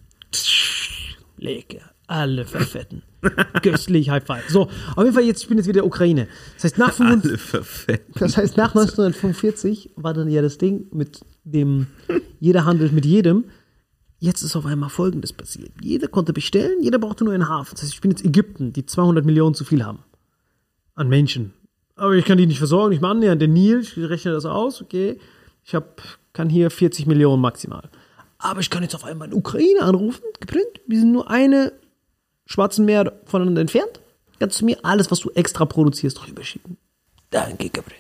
[1.39, 1.91] Lecker.
[2.09, 3.03] Alle verfetten.
[3.63, 4.49] Köstlich, High Five.
[4.49, 6.29] So, auf jeden Fall, jetzt, ich bin jetzt wieder in der Ukraine.
[6.55, 8.15] Das heißt, nach 25, Alle verfetten.
[8.19, 11.89] das heißt, nach 1945 war dann ja das Ding mit dem,
[12.39, 13.45] jeder handelt mit jedem.
[14.19, 15.73] Jetzt ist auf einmal Folgendes passiert.
[15.83, 17.73] Jeder konnte bestellen, jeder brauchte nur einen Hafen.
[17.75, 19.99] Das heißt, ich bin jetzt Ägypten, die 200 Millionen zu viel haben.
[20.95, 21.53] An Menschen.
[21.97, 23.39] Aber ich kann die nicht versorgen, nicht mal annähern.
[23.39, 25.19] Der Nil, ich rechne das aus, okay.
[25.65, 27.89] Ich hab, kann hier 40 Millionen maximal.
[28.39, 30.67] Aber ich kann jetzt auf einmal in Ukraine anrufen, geprint.
[30.87, 31.73] Wir sind nur eine
[32.45, 34.01] Schwarzen Meer voneinander entfernt.
[34.39, 36.77] Kannst du mir alles, was du extra produzierst, rüberschicken.
[37.31, 37.99] Danke, Gabriel.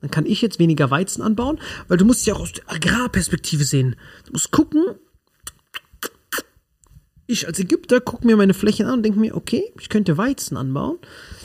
[0.00, 2.70] Dann kann ich jetzt weniger Weizen anbauen, weil du musst es ja auch aus der
[2.70, 3.96] Agrarperspektive sehen.
[4.26, 4.82] Du musst gucken.
[7.26, 10.56] Ich als Ägypter gucke mir meine Flächen an und denke mir, okay, ich könnte Weizen
[10.56, 10.98] anbauen.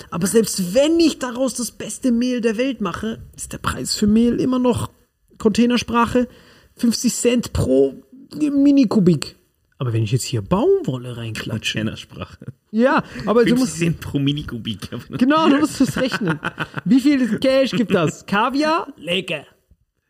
[0.09, 4.07] Aber selbst wenn ich daraus das beste Mehl der Welt mache, ist der Preis für
[4.07, 4.91] Mehl immer noch
[5.37, 6.27] Containersprache
[6.75, 7.95] 50 Cent pro
[8.35, 9.35] Minikubik.
[9.77, 11.77] Aber wenn ich jetzt hier Baumwolle reinklatsche.
[11.77, 12.37] Kennersprache.
[12.71, 13.77] Ja, aber du musst.
[13.77, 14.89] 15 pro Minikubik.
[15.09, 16.39] Genau, du musst es rechnen.
[16.83, 18.25] Wie viel Cash gibt das?
[18.25, 18.93] Kaviar?
[18.97, 19.45] Lecker.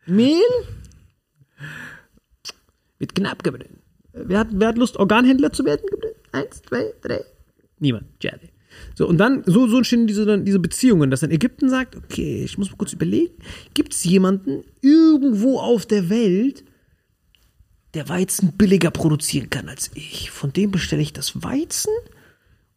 [0.06, 0.42] Mehl?
[2.98, 3.79] Wird knapp geblieben.
[4.12, 5.82] Wer hat, wer hat Lust, Organhändler zu werden?
[6.32, 7.24] Eins, zwei, drei.
[7.78, 8.06] Niemand.
[8.22, 8.48] Schade.
[8.94, 12.58] So, und dann, so, so entstehen diese, diese Beziehungen, dass dann Ägypten sagt, okay, ich
[12.58, 13.34] muss mal kurz überlegen,
[13.74, 16.64] gibt es jemanden irgendwo auf der Welt,
[17.94, 20.30] der Weizen billiger produzieren kann als ich?
[20.30, 21.92] Von dem bestelle ich das Weizen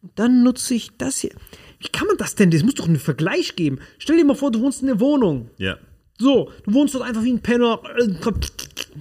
[0.02, 1.32] und dann nutze ich das hier.
[1.80, 2.52] Wie kann man das denn?
[2.52, 3.78] Es muss doch einen Vergleich geben.
[3.98, 5.50] Stell dir mal vor, du wohnst in der Wohnung.
[5.58, 5.76] Ja.
[6.18, 7.80] So, du wohnst dort einfach wie ein Penner,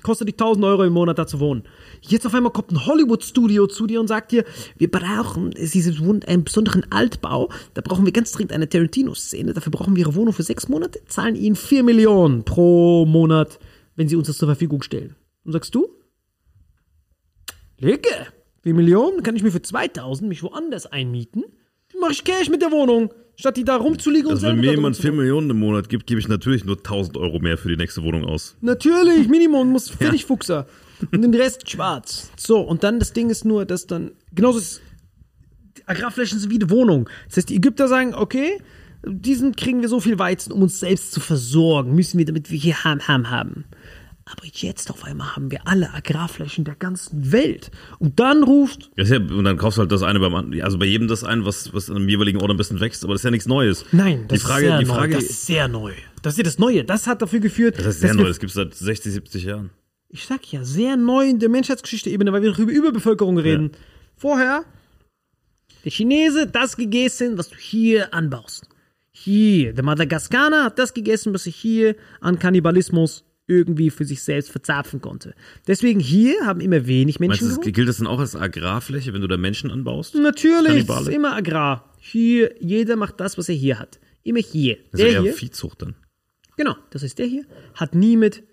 [0.02, 1.64] kostet dich 1000 Euro im Monat da zu wohnen.
[2.06, 4.44] Jetzt auf einmal kommt ein Hollywood-Studio zu dir und sagt dir,
[4.78, 9.96] wir brauchen dieses einen besonderen Altbau, da brauchen wir ganz dringend eine Tarantino-Szene, dafür brauchen
[9.96, 13.58] wir ihre Wohnung für sechs Monate, zahlen ihnen 4 Millionen pro Monat,
[13.96, 15.16] wenn sie uns das zur Verfügung stellen.
[15.46, 15.88] Und sagst du?
[17.80, 18.28] Lecke,
[18.64, 21.44] 4 Millionen, kann ich mir für 2000 mich woanders einmieten?
[21.92, 24.62] Dann mach ich Cash mit der Wohnung, statt die da rumzuliegen und Also wenn selber
[24.62, 25.18] mir da jemand 4 rumzumachen.
[25.18, 28.26] Millionen im Monat gibt, gebe ich natürlich nur 1000 Euro mehr für die nächste Wohnung
[28.26, 28.58] aus.
[28.60, 30.68] Natürlich, Minimum muss völlig Fuchser.
[31.12, 32.32] Und den Rest schwarz.
[32.38, 34.82] So, und dann das Ding ist nur, dass dann, genauso ist,
[35.78, 37.10] die Agrarflächen sind wie die Wohnung.
[37.28, 38.60] Das heißt, die Ägypter sagen, okay,
[39.06, 42.60] diesen kriegen wir so viel Weizen, um uns selbst zu versorgen, müssen wir, damit wir
[42.60, 43.66] hier Ham, Ham haben.
[44.26, 47.72] Aber jetzt auf einmal haben wir alle Agrarflächen der ganzen Welt.
[48.00, 50.62] Und dann ruft, ja, und dann kaufst du halt das eine beim anderen.
[50.64, 53.20] Also bei jedem das ein, was, was einem jeweiligen Ort am besten wächst, aber das
[53.20, 53.84] ist ja nichts Neues.
[53.92, 54.94] nein, das die Frage, ist sehr die neu.
[54.94, 55.92] Frage, Das ist sehr neu.
[56.22, 56.86] Das ist ja das Neue.
[56.86, 59.72] Das hat dafür geführt, das ist sehr neu, das gibt es seit 60, 70 Jahren.
[60.14, 63.72] Ich sag ja, sehr neu in der Menschheitsgeschichte-Ebene, weil wir doch über Überbevölkerung reden.
[64.16, 64.64] Vorher,
[65.84, 68.70] der Chinese, das gegessen, was du hier anbaust.
[69.12, 74.52] Hier, der Madagaskaner hat das gegessen, was er hier an Kannibalismus irgendwie für sich selbst
[74.52, 75.34] verzapfen konnte.
[75.68, 77.76] Deswegen hier haben immer wenig Meinst Menschen du, das gewohnt.
[77.76, 80.14] gilt das dann auch als Agrarfläche, wenn du da Menschen anbaust?
[80.14, 81.92] Natürlich, das ist immer Agrar.
[82.00, 84.00] Hier, jeder macht das, was er hier hat.
[84.22, 84.78] Immer hier.
[84.92, 85.96] Das ist der ja eher hier, Viehzucht dann.
[86.56, 88.44] Genau, das heißt, der hier hat nie mit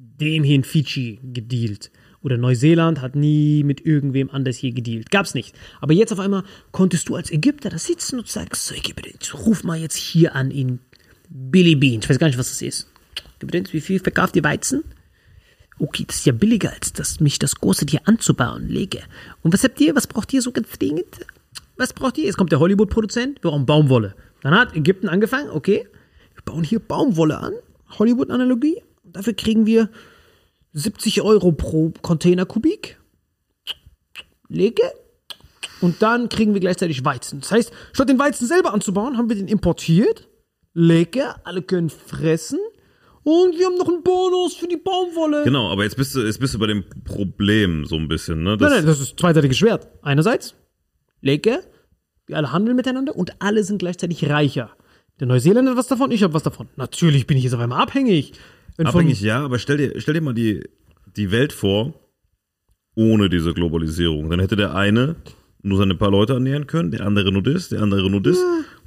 [0.00, 1.90] dem hier in Fiji gedealt.
[2.22, 5.10] Oder Neuseeland hat nie mit irgendwem anders hier gedealt.
[5.10, 5.54] Gab's nicht.
[5.80, 8.94] Aber jetzt auf einmal konntest du als Ägypter da sitzen und sagst, so, ich
[9.34, 10.80] ruf mal jetzt hier an in
[11.28, 12.00] Billy Bean.
[12.02, 12.88] Ich weiß gar nicht, was das ist.
[13.40, 14.84] Übrigens, wie viel verkauft ihr Weizen?
[15.78, 18.68] Okay, das ist ja billiger, als das, mich das große hier anzubauen.
[18.68, 19.00] Lege.
[19.42, 19.96] Und was habt ihr?
[19.96, 21.24] Was braucht ihr so ganz dringend?
[21.78, 22.26] Was braucht ihr?
[22.26, 23.42] Jetzt kommt der Hollywood-Produzent.
[23.42, 24.14] Wir brauchen Baumwolle.
[24.42, 25.48] Dann hat Ägypten angefangen.
[25.48, 25.88] Okay,
[26.34, 27.54] wir bauen hier Baumwolle an.
[27.98, 28.82] Hollywood-Analogie.
[29.12, 29.90] Dafür kriegen wir
[30.72, 32.98] 70 Euro pro Containerkubik.
[34.48, 34.82] Lege.
[35.80, 37.40] Und dann kriegen wir gleichzeitig Weizen.
[37.40, 40.28] Das heißt, statt den Weizen selber anzubauen, haben wir den importiert.
[40.74, 42.58] Lecker, alle können fressen.
[43.22, 45.44] Und wir haben noch einen Bonus für die Baumwolle.
[45.44, 48.56] Genau, aber jetzt bist du, jetzt bist du bei dem Problem so ein bisschen, ne?
[48.56, 49.88] Das, Nein, nein, das ist zweiseitiges Schwert.
[50.02, 50.54] Einerseits,
[51.20, 51.60] Lecker,
[52.26, 54.70] wir alle handeln miteinander und alle sind gleichzeitig reicher.
[55.18, 56.68] Der Neuseeländer hat was davon, ich habe was davon.
[56.76, 58.32] Natürlich bin ich jetzt auf einmal abhängig.
[58.80, 60.64] Wenn abhängig ja, aber stell dir, stell dir mal die,
[61.14, 61.92] die Welt vor,
[62.94, 64.30] ohne diese Globalisierung.
[64.30, 65.16] Dann hätte der eine
[65.62, 68.38] nur seine paar Leute ernähren können, der andere nur das, der andere nur das.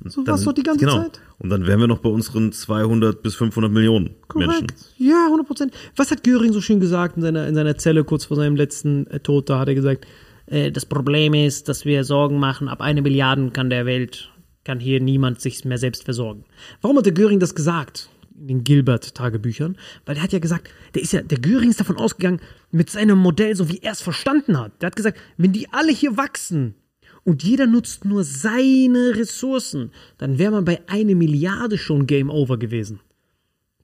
[0.04, 1.04] Und so war's doch die ganze genau.
[1.04, 1.22] Zeit.
[1.38, 4.68] Und dann wären wir noch bei unseren 200 bis 500 Millionen Menschen.
[4.68, 4.96] Korrekt.
[4.98, 5.74] Ja, 100 Prozent.
[5.96, 9.06] Was hat Göring so schön gesagt in seiner, in seiner Zelle kurz vor seinem letzten
[9.12, 9.48] äh, Tod?
[9.48, 10.08] Da hat er gesagt,
[10.48, 14.32] äh, das Problem ist, dass wir Sorgen machen, ab eine Milliarde kann der Welt,
[14.64, 16.46] kann hier niemand sich mehr selbst versorgen.
[16.82, 18.10] Warum hat der Göring das gesagt?
[18.44, 19.78] In den Gilbert-Tagebüchern?
[20.06, 23.18] Weil er hat ja gesagt, der ist ja, der Göring ist davon ausgegangen, mit seinem
[23.18, 24.82] Modell, so wie er es verstanden hat.
[24.82, 26.76] Der hat gesagt, wenn die alle hier wachsen,
[27.24, 32.58] und jeder nutzt nur seine Ressourcen, dann wäre man bei eine Milliarde schon Game Over
[32.58, 33.00] gewesen.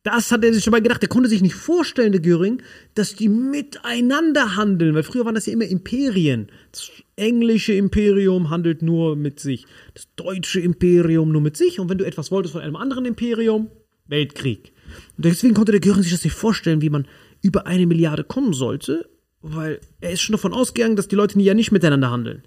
[0.04, 1.02] Das hat er sich dabei gedacht.
[1.04, 2.62] Er konnte sich nicht vorstellen, der Göring,
[2.96, 6.48] dass die miteinander handeln, weil früher waren das ja immer Imperien.
[6.74, 11.80] Das englische Imperium handelt nur mit sich, das deutsche Imperium nur mit sich.
[11.80, 13.70] Und wenn du etwas wolltest von einem anderen Imperium,
[14.10, 14.74] Weltkrieg.
[15.18, 17.08] Und deswegen konnte der Göring sich das nicht vorstellen, wie man
[17.42, 19.10] über eine Milliarde kommen sollte,
[19.42, 22.44] weil er ist schon davon ausgegangen, dass die Leute ja nicht miteinander handeln.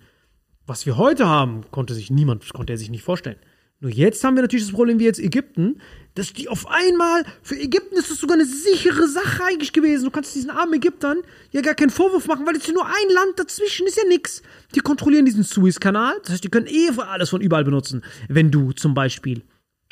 [0.66, 3.38] Was wir heute haben, konnte sich niemand, konnte er sich nicht vorstellen.
[3.80, 5.80] Nur jetzt haben wir natürlich das Problem wie jetzt Ägypten,
[6.14, 10.04] dass die auf einmal, für Ägypten ist das sogar eine sichere Sache eigentlich gewesen.
[10.04, 11.18] Du kannst diesen armen Ägyptern
[11.50, 14.40] ja gar keinen Vorwurf machen, weil ist nur ein Land dazwischen, ist ja nix.
[14.76, 18.04] Die kontrollieren diesen Suezkanal, das heißt, die können eh alles von überall benutzen.
[18.28, 19.42] Wenn du zum Beispiel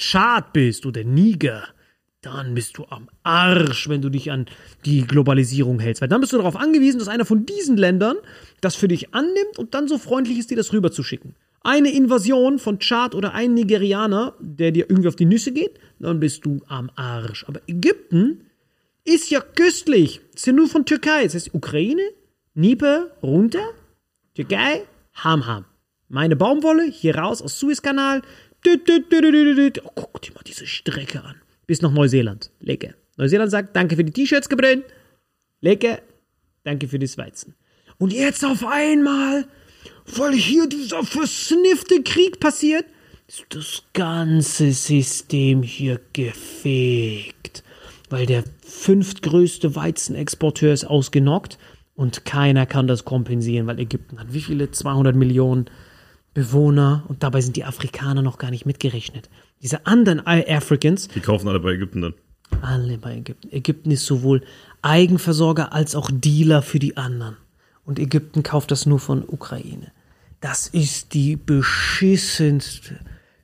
[0.01, 1.63] Tschad bist oder Niger,
[2.23, 4.47] dann bist du am Arsch, wenn du dich an
[4.87, 6.01] die Globalisierung hältst.
[6.01, 8.17] Weil dann bist du darauf angewiesen, dass einer von diesen Ländern
[8.63, 11.35] das für dich annimmt und dann so freundlich ist, dir das rüberzuschicken.
[11.63, 16.19] Eine Invasion von Tschad oder ein Nigerianer, der dir irgendwie auf die Nüsse geht, dann
[16.19, 17.45] bist du am Arsch.
[17.47, 18.47] Aber Ägypten
[19.05, 20.23] ist ja köstlich.
[20.33, 21.25] Das ist ja nur von Türkei.
[21.25, 22.03] Das heißt Ukraine,
[22.55, 23.65] Dnieper, runter,
[24.35, 24.83] Türkei,
[25.13, 25.67] Ham Ham.
[26.09, 28.23] Meine Baumwolle hier raus aus Suezkanal.
[28.67, 31.37] Oh, guck dir mal diese Strecke an.
[31.67, 32.51] Bis nach Neuseeland.
[32.61, 32.95] Lecker.
[33.17, 34.85] Neuseeland sagt, danke für die T-Shirts gebrannt.
[35.61, 36.01] Lecker.
[36.65, 37.55] Danke für das Weizen.
[37.99, 39.47] Und jetzt auf einmal,
[40.17, 42.87] weil hier dieser versniffte Krieg passiert,
[43.29, 47.63] ist das ganze System hier gefegt.
[48.09, 51.59] Weil der fünftgrößte Weizenexporteur ist ausgenockt
[51.95, 54.71] und keiner kann das kompensieren, weil Ägypten hat wie viele?
[54.71, 55.67] 200 Millionen
[56.35, 59.29] Bewohner und dabei sind die Afrikaner noch gar nicht mitgerechnet.
[59.63, 62.15] Diese anderen Africans, Die kaufen alle bei Ägypten dann.
[62.63, 63.49] Alle bei Ägypten.
[63.53, 64.43] Ägypten ist sowohl
[64.83, 67.37] Eigenversorger als auch Dealer für die anderen.
[67.85, 69.93] Und Ägypten kauft das nur von Ukraine.
[70.41, 72.99] Das ist die beschissenste,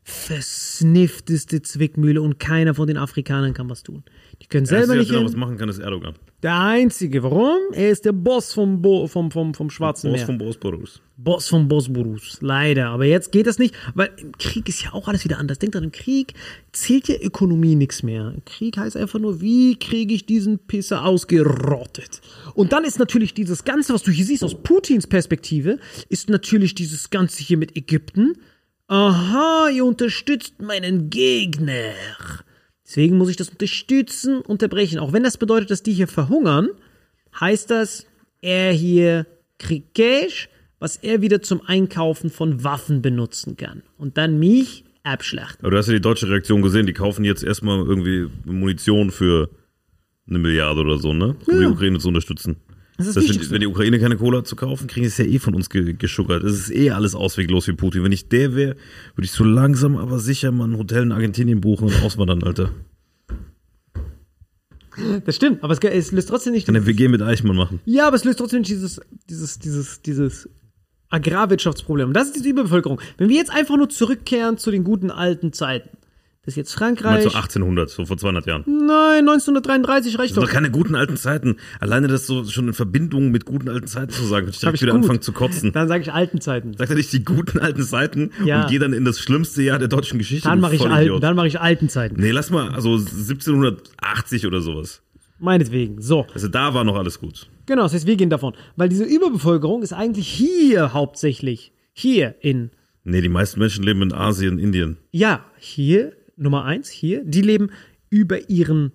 [0.04, 4.04] versniffteste Zwickmühle und keiner von den Afrikanern kann was tun.
[4.42, 5.10] Die können selber nicht.
[5.10, 5.26] der hin.
[5.26, 6.14] was machen kann, ist Erdogan.
[6.42, 7.22] Der Einzige.
[7.22, 7.58] Warum?
[7.72, 10.26] Er ist der Boss vom, Bo vom, vom, vom Schwarzen Boss Meer.
[10.26, 11.00] vom Bosporus.
[11.16, 12.38] Boss vom Bosporus.
[12.42, 12.88] Leider.
[12.90, 15.58] Aber jetzt geht das nicht, weil im Krieg ist ja auch alles wieder anders.
[15.58, 16.34] Denkt dran, im Krieg
[16.72, 18.34] zählt ja Ökonomie nichts mehr.
[18.44, 22.20] Krieg heißt einfach nur, wie kriege ich diesen Pisser ausgerottet?
[22.54, 26.74] Und dann ist natürlich dieses Ganze, was du hier siehst, aus Putins Perspektive, ist natürlich
[26.74, 28.34] dieses Ganze hier mit Ägypten.
[28.88, 31.94] Aha, ihr unterstützt meinen Gegner.
[32.86, 34.98] Deswegen muss ich das unterstützen, unterbrechen.
[35.00, 36.68] Auch wenn das bedeutet, dass die hier verhungern,
[37.38, 38.06] heißt das,
[38.42, 39.26] er hier
[39.58, 43.82] kriegt Cash, was er wieder zum Einkaufen von Waffen benutzen kann.
[43.98, 45.60] Und dann mich abschlachten.
[45.64, 49.50] Aber du hast ja die deutsche Reaktion gesehen, die kaufen jetzt erstmal irgendwie Munition für
[50.28, 51.36] eine Milliarde oder so, ne?
[51.46, 51.70] Um die Ja.
[51.70, 52.56] Ukraine zu unterstützen.
[52.96, 55.18] Das ist das wenn, wenn die Ukraine keine Kohle hat zu kaufen, kriegen sie es
[55.18, 56.42] ja eh von uns ge geschuggert.
[56.44, 58.02] Es ist eh alles ausweglos wie Putin.
[58.02, 58.76] Wenn ich der wäre,
[59.14, 62.70] würde ich so langsam aber sicher mal ein Hotel in Argentinien buchen und auswandern, Alter.
[65.26, 66.66] Das stimmt, aber es, es löst trotzdem nicht.
[66.66, 67.80] Kann eine WG mit Eichmann machen.
[67.84, 70.48] Ja, aber es löst trotzdem nicht dieses, dieses, dieses, dieses
[71.10, 72.08] Agrarwirtschaftsproblem.
[72.08, 73.00] Und das ist diese Überbevölkerung.
[73.18, 75.90] Wenn wir jetzt einfach nur zurückkehren zu den guten alten Zeiten,
[76.46, 77.22] das ist jetzt Mal Frankreich.
[77.24, 78.62] so 1800, so vor 200 Jahren.
[78.66, 80.46] Nein, 1933 reicht Das sind doch.
[80.48, 81.56] doch keine guten alten Zeiten.
[81.80, 84.92] Alleine das so schon in Verbindung mit guten alten Zeiten zu sagen, ich direkt wieder
[84.92, 85.02] gut.
[85.02, 85.72] anfangen zu kotzen.
[85.72, 86.74] Dann sage ich alten Zeiten.
[86.78, 88.62] Sagt er nicht die guten alten Zeiten Ja.
[88.62, 90.48] und geh dann in das schlimmste Jahr der deutschen Geschichte?
[90.48, 92.16] Dann du mache ich alten, dann mache ich alten Zeiten.
[92.18, 92.96] Nee, lass mal, also
[93.60, 95.02] 1780 oder sowas.
[95.38, 96.00] Meinetwegen.
[96.00, 96.26] So.
[96.32, 97.46] Also da war noch alles gut.
[97.66, 98.54] Genau, das heißt, wir gehen davon.
[98.76, 101.72] Weil diese Überbevölkerung ist eigentlich hier hauptsächlich.
[101.92, 102.70] Hier in,
[103.04, 104.96] Nee, die meisten Menschen leben in Asien, Indien.
[105.12, 107.70] ja, hier, Nummer eins, hier, die leben
[108.10, 108.92] über ihren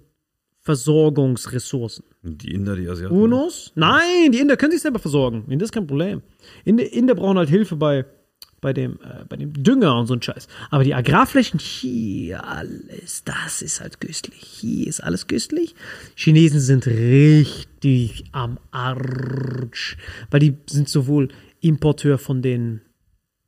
[0.62, 2.06] Versorgungsressourcen.
[2.22, 3.16] Die Inder, die Asiaten.
[3.16, 3.72] Unos?
[3.76, 5.46] Nein, die Inder können sich selber versorgen.
[5.48, 6.22] Das ist kein Problem.
[6.66, 8.06] Inder, Inder brauchen halt Hilfe bei,
[8.62, 10.48] bei, dem, äh, bei dem Dünger und so ein Scheiß.
[10.70, 14.40] Aber die Agrarflächen, hier alles, das ist halt köstlich.
[14.40, 15.74] Hier ist alles köstlich.
[16.16, 19.98] Chinesen sind richtig am Arsch.
[20.30, 22.82] Weil die sind sowohl Importeur von den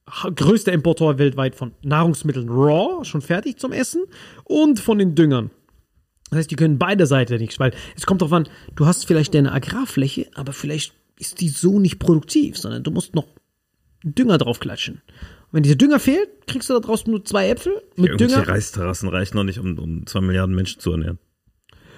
[0.06, 4.04] größter Importeur weltweit von Nahrungsmitteln raw, schon fertig zum Essen,
[4.44, 5.52] und von den Düngern.
[6.30, 9.34] Das heißt, die können beide Seiten nichts, weil es kommt darauf an, du hast vielleicht
[9.34, 13.28] deine Agrarfläche, aber vielleicht ist die so nicht produktiv, sondern du musst noch
[14.04, 14.96] Dünger draufklatschen.
[14.96, 18.48] Und wenn dieser Dünger fehlt, kriegst du da draußen nur zwei Äpfel mit Irgendwelche Dünger.
[18.48, 21.20] Reisterrassen reichen noch nicht, um, um zwei Milliarden Menschen zu ernähren.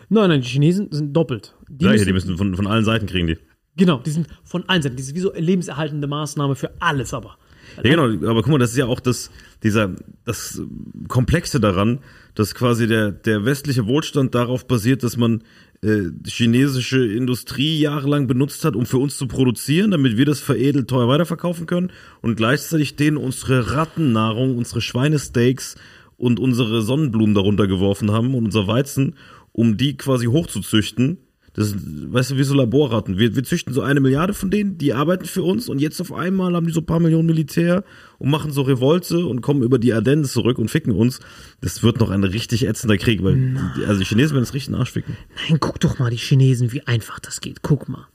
[0.10, 1.56] Nein, nein, die Chinesen sind doppelt.
[1.68, 3.38] Die Gleiche, müssen, die müssen von, von allen Seiten kriegen die.
[3.76, 4.98] genau, die sind von allen Seiten.
[4.98, 7.38] Die sind wie so eine lebenserhaltende Maßnahme für alles aber.
[7.84, 9.32] Ja, genau, aber guck mal, das ist ja auch das,
[9.64, 10.62] dieser, das
[11.08, 12.00] Komplexe daran,
[12.34, 15.44] dass quasi der, der westliche Wohlstand darauf basiert, dass man
[15.82, 20.90] äh, chinesische Industrie jahrelang benutzt hat, um für uns zu produzieren, damit wir das veredelt
[20.90, 25.76] teuer weiterverkaufen können und gleichzeitig denen unsere Rattennahrung, unsere Schweinesteaks
[26.18, 29.16] und unsere Sonnenblumen darunter geworfen haben und unser Weizen,
[29.52, 31.18] um die quasi hochzuzüchten.
[31.56, 31.78] Das ist,
[32.14, 33.18] weißt du, wie so Laborratten.
[33.18, 36.12] Wir, wir züchten so eine Milliarde von denen, die arbeiten für uns und jetzt auf
[36.12, 37.84] einmal haben die so ein paar Millionen Militär
[38.18, 41.22] und machen so Revolte und kommen über die Ardennen zurück und ficken uns.
[41.62, 44.68] Das wird noch ein richtig ätzender Krieg, weil die, also die Chinesen werden es richtig
[44.68, 45.16] in den Arsch ficken.
[45.48, 47.62] Nein, guck doch mal die Chinesen, wie einfach das geht.
[47.62, 48.08] Guck mal.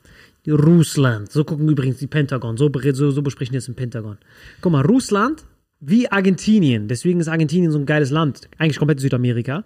[0.47, 4.19] Russland, so gucken übrigens die Pentagon, so, so, so besprechen die es im Pentagon.
[4.61, 5.45] Guck mal, Russland
[5.81, 9.65] wie Argentinien, deswegen ist Argentinien so ein geiles Land, eigentlich komplett Südamerika.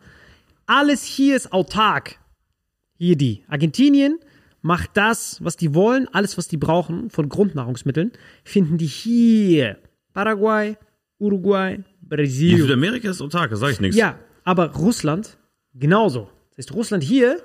[0.67, 2.19] Alles hier ist autark.
[2.97, 3.45] Hier die.
[3.49, 4.19] Argentinien
[4.63, 8.13] macht das, was die wollen, alles, was die brauchen von Grundnahrungsmitteln,
[8.45, 9.79] finden die hier.
[10.13, 10.77] Paraguay,
[11.19, 12.61] Uruguay, Brasilien.
[12.61, 13.97] Südamerika ist autark, da sag ich nichts.
[13.97, 15.37] Ja, aber Russland
[15.75, 16.31] genauso.
[16.51, 17.43] Das heißt, Russland hier,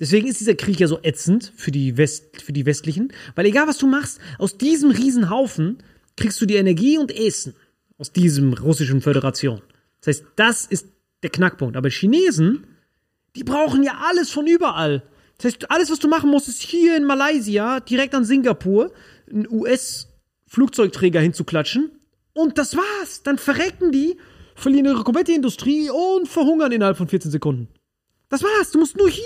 [0.00, 3.68] deswegen ist dieser Krieg ja so ätzend für die, West, für die Westlichen, weil egal
[3.68, 5.78] was du machst, aus diesem Riesenhaufen
[6.16, 7.54] kriegst du die Energie und Essen.
[7.96, 9.60] Aus diesem russischen Föderation.
[10.00, 10.86] Das heißt, das ist
[11.22, 11.76] der Knackpunkt.
[11.76, 12.64] Aber Chinesen,
[13.36, 15.02] die brauchen ja alles von überall.
[15.38, 18.92] Das heißt, alles, was du machen musst, ist hier in Malaysia, direkt an Singapur,
[19.30, 21.92] einen US-Flugzeugträger hinzuklatschen.
[22.32, 23.22] Und das war's.
[23.22, 24.16] Dann verrecken die,
[24.54, 27.68] verlieren ihre komplette Industrie und verhungern innerhalb von 14 Sekunden.
[28.28, 28.72] Das war's.
[28.72, 29.24] Du musst nur hier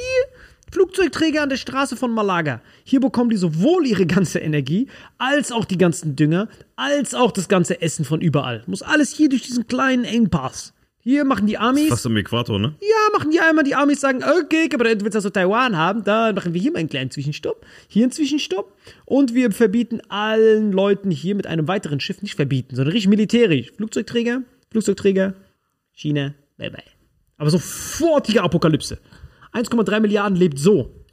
[0.71, 2.63] Flugzeugträger an der Straße von Malaga.
[2.85, 4.89] Hier bekommen die sowohl ihre ganze Energie,
[5.19, 8.63] als auch die ganzen Dünger, als auch das ganze Essen von überall.
[8.67, 10.73] Muss alles hier durch diesen kleinen Engpass.
[11.05, 11.89] Hier machen die Amis.
[11.89, 12.77] Fast am Äquator, ne?
[12.81, 16.37] Ja, machen die einmal die Amis sagen, okay, aber du willst also Taiwan haben, dann
[16.37, 18.73] machen wir hier mal einen kleinen Zwischenstopp, hier einen Zwischenstopp
[19.05, 23.73] und wir verbieten allen Leuten hier mit einem weiteren Schiff, nicht verbieten, sondern richtig militärisch.
[23.73, 25.35] Flugzeugträger, Flugzeugträger,
[25.93, 26.85] China, bye bye.
[27.37, 28.99] Aber sofortige Apokalypse.
[29.53, 31.05] 1,3 Milliarden lebt so.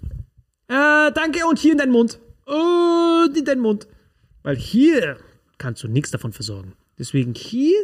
[0.68, 2.20] Äh, danke und hier in deinen Mund.
[2.46, 3.88] Und in deinen Mund.
[4.44, 5.18] Weil hier
[5.58, 6.74] kannst du nichts davon versorgen.
[7.00, 7.76] Deswegen hier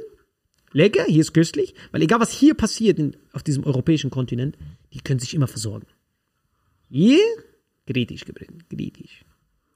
[0.76, 4.58] lecker, hier ist köstlich, weil egal was hier passiert in, auf diesem europäischen Kontinent,
[4.94, 5.88] die können sich immer versorgen.
[6.90, 7.24] Hier,
[7.88, 9.24] kritisch gebrannt, kritisch.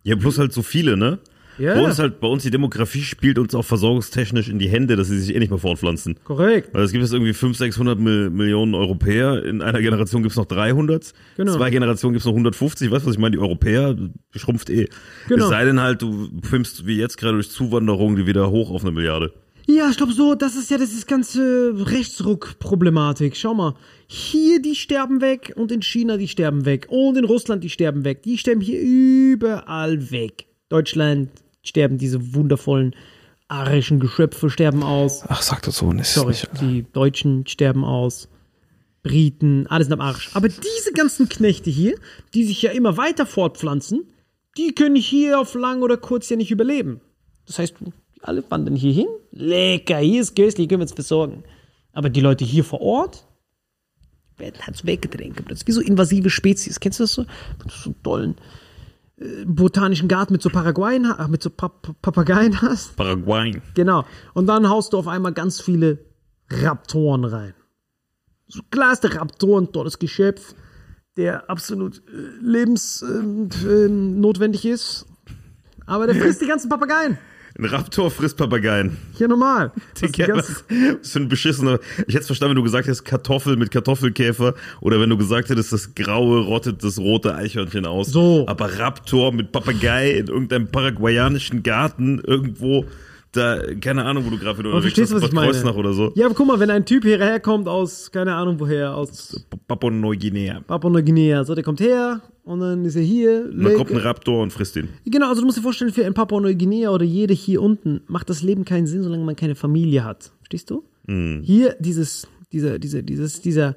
[0.04, 1.20] Ja, plus halt so viele, ne?
[1.58, 1.74] Ja.
[1.76, 5.10] Bei uns halt, bei uns die Demografie spielt uns auch versorgungstechnisch in die Hände, dass
[5.10, 6.18] sie sich eh nicht mehr fortpflanzen.
[6.24, 6.74] Korrekt.
[6.74, 9.44] Weil es gibt jetzt irgendwie 500, 600 Mil Millionen Europäer.
[9.44, 11.14] In einer Generation gibt es noch 300.
[11.36, 11.58] Genau.
[11.58, 12.90] Zwei Generationen gibt es noch 150.
[12.90, 13.36] Weißt du, was ich meine?
[13.36, 13.98] Die Europäer
[14.34, 14.88] schrumpft eh.
[15.28, 15.46] Genau.
[15.46, 18.84] Es sei denn halt, du pimpst wie jetzt gerade durch Zuwanderung die wieder hoch auf
[18.84, 19.34] eine Milliarde.
[19.72, 23.38] Ja, ich glaube so, das ist ja das ist ganze Rechtsruck-Problematik.
[23.38, 23.76] Schau mal,
[24.08, 28.04] hier die sterben weg und in China die sterben weg und in Russland die sterben
[28.04, 28.24] weg.
[28.24, 30.48] Die sterben hier überall weg.
[30.70, 31.30] Deutschland
[31.62, 32.96] sterben diese wundervollen
[33.48, 35.24] arischen Geschöpfe sterben aus.
[35.28, 36.08] Ach, sag das so nicht.
[36.08, 38.28] Sorry, die Deutschen sterben aus.
[39.04, 40.32] Briten, alles am Arsch.
[40.34, 41.94] Aber diese ganzen Knechte hier,
[42.34, 44.08] die sich ja immer weiter fortpflanzen,
[44.58, 47.02] die können hier auf lang oder kurz ja nicht überleben.
[47.46, 47.76] Das heißt,
[48.22, 49.08] alle wandern hier hin.
[49.32, 51.44] Lecker, hier ist köstlich, können wir uns versorgen.
[51.94, 53.26] Aber die Leute hier vor Ort
[54.38, 55.40] werden halt so weggedrängt.
[55.50, 56.80] Das ist wie so invasive Spezies.
[56.80, 57.26] Kennst du das so?
[57.58, 58.36] Wenn du so einen tollen
[59.18, 62.96] äh, botanischen Garten mit so Paraguayen, mit so Pap Papageien hast.
[62.96, 63.62] Paraguay.
[63.76, 64.06] Genau.
[64.34, 66.00] Und dann haust du auf einmal ganz viele
[66.50, 67.54] Raptoren rein.
[68.48, 70.56] So klar ist der Raptor ein tolles Geschöpf,
[71.18, 75.06] der absolut äh, lebensnotwendig ähm, ähm, notwendig ist.
[75.86, 77.18] Aber der frisst die ganzen Papageien.
[77.60, 78.96] Ein Raptor frisst Papageien.
[79.18, 79.74] Hier normal.
[79.94, 80.64] Das ist die Digga, was,
[81.02, 81.80] was für ein beschissener.
[82.08, 85.50] Ich hätte es verstanden, wenn du gesagt hättest Kartoffel mit Kartoffelkäfer oder wenn du gesagt
[85.50, 88.08] hättest, das graue rottet das rote Eichhörnchen aus.
[88.08, 88.46] So.
[88.48, 92.86] Aber Raptor mit Papagei in irgendeinem paraguayanischen Garten irgendwo,
[93.32, 95.52] da, keine Ahnung, wo du gerade wieder was ich meine?
[95.52, 96.12] Kreuznach oder so.
[96.16, 100.62] Ja, aber guck mal, wenn ein Typ hierher kommt aus, keine Ahnung woher, aus Papua-Neuguinea.
[100.62, 103.50] Papua-Neuguinea, so, der kommt her und dann ist er hier.
[103.52, 104.90] Und dann kommt ein Raptor und frisst ihn.
[105.06, 108.42] Genau, also du musst dir vorstellen, für ein Papua-Neuguinea oder jede hier unten macht das
[108.42, 110.32] Leben keinen Sinn, solange man keine Familie hat.
[110.40, 110.84] Verstehst du?
[111.08, 113.76] Hier dieses, dieser, dieser, dieses, dieser,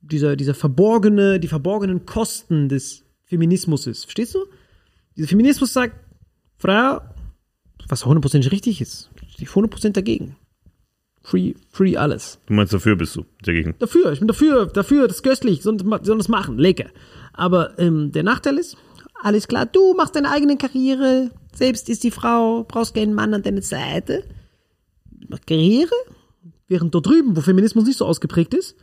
[0.00, 4.04] dieser, dieser verborgene, die verborgenen Kosten des Feminismus ist.
[4.04, 4.46] Verstehst du?
[5.16, 5.94] Dieser Feminismus sagt,
[6.56, 7.00] Frau,
[7.90, 10.36] was hundertprozentig richtig ist, ich 100% dagegen.
[11.22, 12.38] Free, free alles.
[12.46, 13.74] Du meinst, dafür bist du dagegen.
[13.78, 16.86] Dafür, ich bin dafür, dafür, das ist köstlich, sollen das machen, lecker.
[17.32, 18.76] Aber ähm, der Nachteil ist,
[19.22, 23.42] alles klar, du machst deine eigene Karriere, selbst ist die Frau, brauchst keinen Mann an
[23.42, 24.24] deiner Seite.
[25.46, 25.94] Karriere,
[26.68, 28.76] während dort drüben, wo Feminismus nicht so ausgeprägt ist,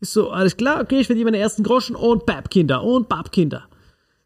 [0.00, 3.68] ist so, alles klar, okay, ich verdiene meine ersten Groschen und Babkinder und Babkinder.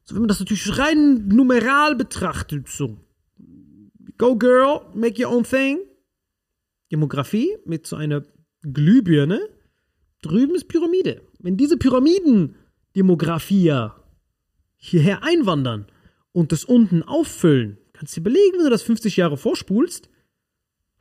[0.05, 2.96] So, wenn man das natürlich rein numeral betrachtet, so,
[4.19, 5.79] go girl, make your own thing.
[6.90, 8.25] Demografie mit so einer
[8.62, 9.40] Glühbirne,
[10.23, 11.23] drüben ist Pyramide.
[11.38, 13.95] Wenn diese Pyramiden-Demografier
[14.77, 15.87] hierher einwandern
[16.33, 20.09] und das unten auffüllen, kannst du dir überlegen, wenn du das 50 Jahre vorspulst,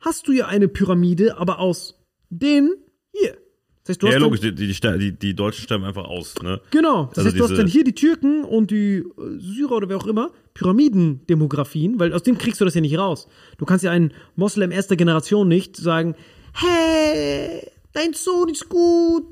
[0.00, 2.74] hast du ja eine Pyramide, aber aus den
[3.12, 3.38] hier.
[3.86, 6.60] Das heißt, Ja, logisch, die, die, die, die, Deutschen sterben einfach aus, ne?
[6.70, 7.06] genau.
[7.06, 9.04] Das Also heißt, du hast dann hier die Türken und die äh,
[9.38, 13.28] Syrer oder wer auch immer, Pyramidendemografien, weil aus dem kriegst du das ja nicht raus.
[13.58, 16.16] Du kannst ja einen Moslem erster Generation nicht sagen,
[16.54, 19.24] hey, dein Sohn ist gut,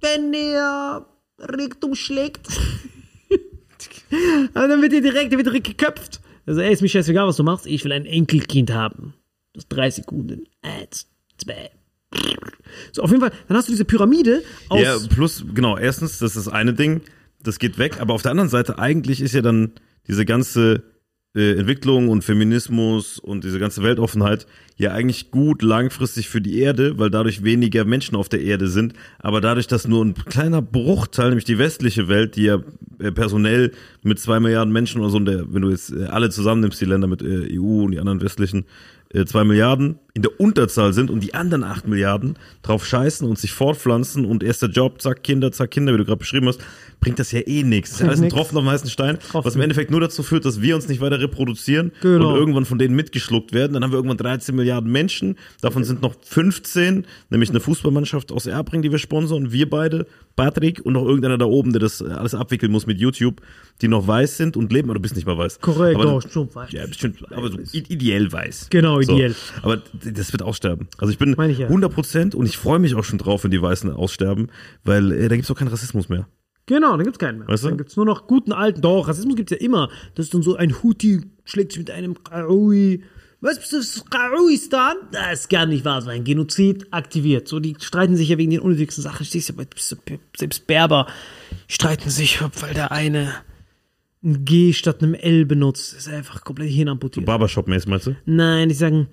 [0.00, 1.06] wenn er
[1.38, 2.48] Richtung schlägt.
[4.54, 6.20] Aber dann wird dir direkt, der wird direkt geköpft.
[6.46, 7.66] Also, ey, ist mir scheißegal, was du machst.
[7.66, 9.14] Ich will ein Enkelkind haben.
[9.52, 10.46] Das ist drei Sekunden.
[10.62, 11.70] Eins, zwei.
[12.92, 14.80] So, auf jeden Fall, dann hast du diese Pyramide aus.
[14.82, 17.02] Ja, plus, genau, erstens, das ist das eine Ding,
[17.42, 19.72] das geht weg, aber auf der anderen Seite, eigentlich ist ja dann
[20.06, 20.82] diese ganze
[21.36, 26.98] äh, Entwicklung und Feminismus und diese ganze Weltoffenheit ja eigentlich gut langfristig für die Erde,
[26.98, 31.28] weil dadurch weniger Menschen auf der Erde sind, aber dadurch, dass nur ein kleiner Bruchteil,
[31.28, 32.62] nämlich die westliche Welt, die ja
[32.98, 36.80] äh, personell mit zwei Milliarden Menschen oder so, der, wenn du jetzt äh, alle zusammennimmst,
[36.80, 38.64] die Länder mit äh, EU und die anderen westlichen,
[39.10, 43.38] äh, zwei Milliarden in der Unterzahl sind und die anderen acht Milliarden drauf scheißen und
[43.38, 46.60] sich fortpflanzen und erster Job, zack, Kinder, zack, Kinder, wie du gerade beschrieben hast,
[47.00, 47.90] bringt das ja eh nichts.
[47.92, 48.28] Das ist alles ein.
[48.28, 49.60] Tropfen auf dem heißen Stein, was im Tropfen.
[49.62, 52.30] Endeffekt nur dazu führt, dass wir uns nicht weiter reproduzieren Genau.
[52.30, 53.74] und irgendwann von denen mitgeschluckt werden.
[53.74, 58.46] Dann haben wir irgendwann 13 Milliarden Menschen, davon sind noch 15, nämlich eine Fußballmannschaft aus
[58.46, 60.06] Erbring, die wir sponsern, wir beide,
[60.36, 63.40] Patrick und noch irgendeiner da oben, der das alles abwickeln muss mit YouTube,
[63.82, 65.60] die noch weiß sind und leben, aber du bist nicht mal weiß.
[65.60, 66.70] Korrekt, aber, doch, schon weiß.
[66.72, 68.68] Ja, bestimmt, aber so ideell weiß.
[68.70, 69.14] Genau, So.
[69.14, 69.34] ideell.
[69.62, 70.88] Aber d- das wird aussterben.
[70.98, 71.66] Also ich bin ich ja.
[71.66, 74.48] 100 Prozent und ich freue mich auch schon drauf, wenn die Weißen aussterben,
[74.84, 76.26] weil äh, da gibt's auch keinen Rassismus mehr.
[76.68, 77.48] Genau, dann gibt's keinen mehr.
[77.48, 77.68] Weißt du?
[77.68, 78.82] Dann gibt's nur noch guten alten.
[78.82, 79.88] Doch, Rassismus gibt's ja immer.
[80.14, 83.02] Das ist dann so ein Huti schlägt sich mit einem Karaui
[83.40, 84.96] Was bist du, Scharuistan?
[85.10, 87.48] Das ist gar nicht wahr, war ein Genozid aktiviert.
[87.48, 89.24] So, die streiten sich ja wegen den unnötigsten Sachen.
[89.24, 89.54] Stehst du,
[90.36, 91.06] selbst Berber
[91.68, 93.32] streiten sich, weil der eine
[94.22, 95.94] ein G statt einem L benutzt.
[95.94, 97.24] Das ist einfach komplett hirnamputiert.
[97.24, 98.16] Barbershop-mäßig, meinst du?
[98.26, 99.06] Nein, die sagen,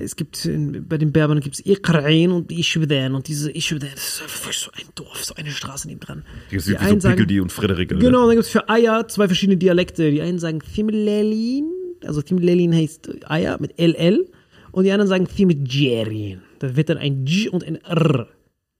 [0.00, 0.48] es gibt
[0.88, 4.70] bei den Berbern gibt es Iqrain und Ishweden und diese Ishweden, das ist einfach so
[4.72, 6.24] ein Dorf, so eine Straße neben dran.
[6.50, 7.92] Die, die, die so Pickeldi und Frederik.
[7.92, 8.04] Alter.
[8.04, 10.10] Genau, dann gibt es für Eier zwei verschiedene Dialekte.
[10.10, 11.70] Die einen sagen Thimlelin,
[12.04, 14.26] also Thimlelin heißt Eier mit LL
[14.72, 16.40] und die anderen sagen Thimjerin.
[16.58, 18.28] Da wird dann ein J und ein R.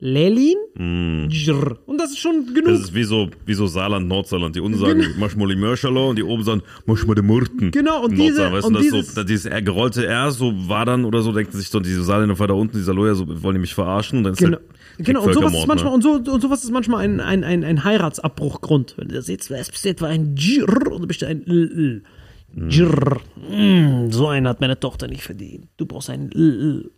[0.03, 1.29] Lelin, Mm.
[1.29, 1.79] Jr.
[1.87, 2.65] Und das ist schon genug.
[2.73, 4.57] Das ist wie so, wie so Saarland, Nordsaarland.
[4.57, 7.71] Die unten sagen, mach mal die Mörschalo und die oben sagen, mach mal die Murten.
[7.71, 11.05] Genau, und diese- weißt du, und das dieses- so, dieses gerollte R, so war dann
[11.05, 13.75] oder so, denken sich so, diese Saarländer da unten, dieser Loja, so wollen die mich
[13.75, 14.57] verarschen und dann ist Genau.
[14.57, 15.95] der Genau, und sowas ist Völkermord, manchmal, ne?
[15.97, 18.95] und, so, und sowas ist manchmal ein, ein, ein, ein Heiratsabbruchgrund.
[18.97, 22.03] Wenn du das jetzt bist du etwa ein Jr oder bist du ein LL.
[22.69, 23.21] Jr.
[23.51, 25.69] Mm, so einen hat meine Tochter nicht verdient.
[25.77, 26.91] Du brauchst ein LL.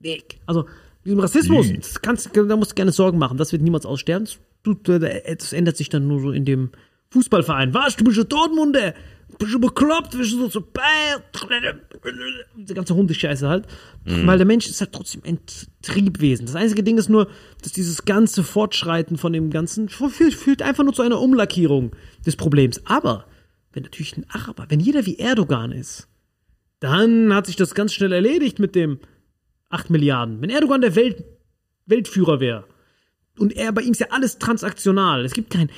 [0.00, 0.38] Weg.
[0.46, 0.66] Also,
[1.06, 3.38] diesem Rassismus, das kannst, da musst du keine Sorgen machen.
[3.38, 4.26] Das wird niemals aussterben.
[4.26, 4.38] Das,
[4.82, 6.70] du, das ändert sich dann nur so in dem
[7.10, 7.72] Fußballverein.
[7.72, 7.96] Was?
[7.96, 8.94] Du bist ein Dortmunder?
[9.38, 10.16] Bist du bekloppt?
[10.16, 10.64] Bist du so, so
[12.56, 13.66] diese ganze Hundescheiße halt.
[14.04, 15.38] Weil der Mensch ist halt trotzdem ein
[15.82, 16.46] Triebwesen.
[16.46, 17.28] Das einzige Ding ist nur,
[17.62, 21.92] dass dieses ganze Fortschreiten von dem Ganzen führt, führt einfach nur zu einer Umlackierung
[22.24, 22.80] des Problems.
[22.84, 23.26] Aber,
[23.72, 26.08] wenn natürlich ein Araber, wenn jeder wie Erdogan ist,
[26.80, 28.98] dann hat sich das ganz schnell erledigt mit dem
[29.70, 30.40] 8 Milliarden.
[30.40, 31.24] Wenn Erdogan der Welt,
[31.86, 32.64] Weltführer wäre,
[33.38, 35.24] und er, bei ihm ist ja alles transaktional.
[35.24, 35.68] Es gibt kein,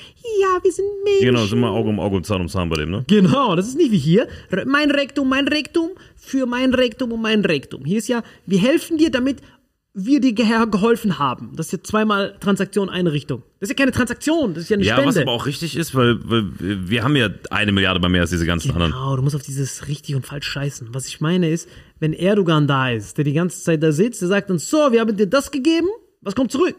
[0.41, 1.25] ja, wir sind Menschen.
[1.25, 3.05] Genau, sind wir Auge um Auge und Zahn um Zahn bei dem, ne?
[3.09, 4.29] Genau, das ist nicht wie hier.
[4.65, 7.85] Mein Rektum, mein Rektum für mein Rektum und mein Rektum.
[7.85, 9.39] Hier ist ja, wir helfen dir, damit
[10.05, 11.53] wir dir ge geholfen haben.
[11.57, 13.43] Das ist ja zweimal Transaktion, eine Richtung.
[13.61, 15.09] Das ist ja keine Transaktion, das ist ja eine Ja, Spende.
[15.09, 18.31] was aber auch richtig ist, weil, weil wir haben ja eine Milliarde mal mehr als
[18.31, 18.93] diese ganzen anderen.
[18.93, 20.89] Genau, du musst auf dieses richtig und falsch scheißen.
[20.93, 21.69] Was ich meine ist,
[21.99, 25.01] wenn Erdogan da ist, der die ganze Zeit da sitzt, der sagt uns, so, wir
[25.01, 25.89] haben dir das gegeben,
[26.21, 26.77] was kommt zurück?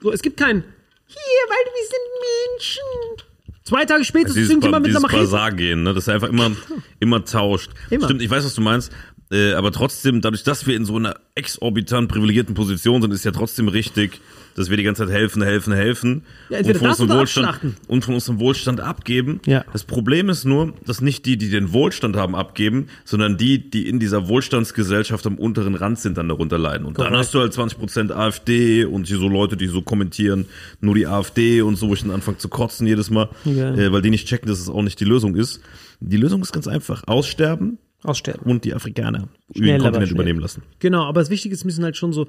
[0.00, 0.62] So, es gibt kein,
[1.06, 3.28] hier, weil wir sind Menschen.
[3.64, 5.22] Zwei Tage später ist Dieses, irgendjemand mit einer Machete.
[5.22, 5.94] Basar gehen, ne?
[5.94, 6.50] Das ist einfach immer,
[6.98, 7.70] immer tauscht.
[7.90, 8.06] Immer.
[8.06, 8.92] Stimmt, ich weiß, was du meinst.
[9.32, 13.30] Äh, aber trotzdem, dadurch, dass wir in so einer exorbitant privilegierten Position sind, ist ja
[13.30, 14.20] trotzdem richtig,
[14.54, 16.24] dass wir die ganze Zeit helfen, helfen, helfen.
[16.50, 17.58] Ja, und von unserem Wohlstand
[17.88, 19.40] und von unserem Wohlstand abgeben.
[19.46, 19.64] Ja.
[19.72, 23.88] Das Problem ist nur, dass nicht die, die den Wohlstand haben, abgeben, sondern die, die
[23.88, 26.86] in dieser Wohlstandsgesellschaft am unteren Rand sind, dann darunter leiden.
[26.86, 27.18] Und dann Korrekt.
[27.20, 30.44] hast du halt 20% AfD und hier so Leute, die so kommentieren,
[30.82, 33.74] nur die AfD und so, wo ich dann anfange zu kotzen jedes Mal, Ja.
[33.74, 35.60] äh, weil die nicht checken, dass es auch nicht die Lösung ist.
[36.00, 37.04] Die Lösung ist ganz einfach.
[37.06, 38.50] Aussterben Aussterben.
[38.50, 40.62] und die Afrikaner Schnell, den Kontinent übernehmen lassen.
[40.78, 42.26] Genau, aber das Wichtige ist, müssen halt schon so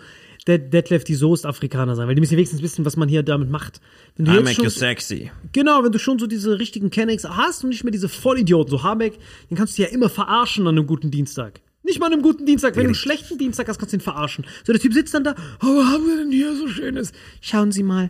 [0.47, 3.23] Dead, Detlef die Soest Afrikaner sein, weil die müssen ja wenigstens wissen, was man hier
[3.23, 3.81] damit macht.
[4.15, 5.31] Wenn du jetzt schon, sexy.
[5.51, 8.83] genau, wenn du schon so diese richtigen Kennex hast und nicht mehr diese Vollidioten, so
[8.83, 9.17] Habeck,
[9.49, 11.61] den kannst du ja immer verarschen an einem guten Dienstag.
[11.83, 14.01] Nicht mal an einem guten Dienstag, wenn du einen schlechten Dienstag hast, kannst du ihn
[14.01, 14.45] verarschen.
[14.63, 17.11] So, der Typ sitzt dann da, oh, was haben wir denn hier so Schönes?
[17.41, 18.09] Schauen Sie mal,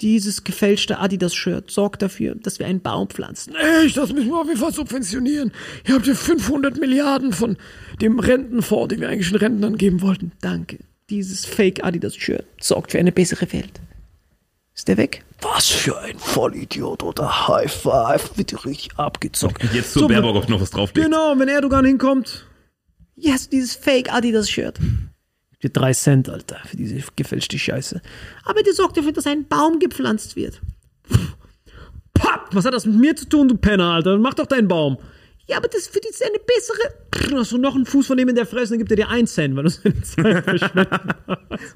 [0.00, 3.54] dieses gefälschte Adidas-Shirt sorgt dafür, dass wir einen Baum pflanzen.
[3.56, 5.52] Echt, das müssen wir auf jeden Fall subventionieren.
[5.86, 7.56] Ihr habt ja 500 Milliarden von
[8.00, 10.32] dem Rentenfonds, den wir eigentlich den Rentnern geben wollten.
[10.40, 10.78] Danke.
[11.10, 13.80] Dieses Fake Adidas-Shirt sorgt für eine bessere Welt.
[14.74, 15.24] Ist der weg?
[15.40, 18.36] Was für ein Vollidiot oder High Five.
[18.36, 19.64] Wird richtig abgezockt.
[19.72, 21.04] Jetzt zu So, Baerbock auch noch was drauflegt.
[21.04, 22.46] Genau, wenn Erdogan hinkommt.
[23.16, 24.12] Yes, dieses Fake
[25.60, 28.00] Für drei Cent, Alter, für diese gefälschte Scheiße.
[28.44, 30.60] Aber der sorgt dafür, dass ein Baum gepflanzt wird.
[32.14, 34.18] Papp, was hat das mit mir zu tun, du Penner, Alter?
[34.18, 34.98] Mach doch deinen Baum.
[35.46, 37.28] Ja, aber das für die ist eine bessere.
[37.30, 39.08] Dann hast du noch einen Fuß von dem in der Fresse, dann gibt er dir
[39.08, 40.88] einen Cent, weil du seine Zeit verschwendet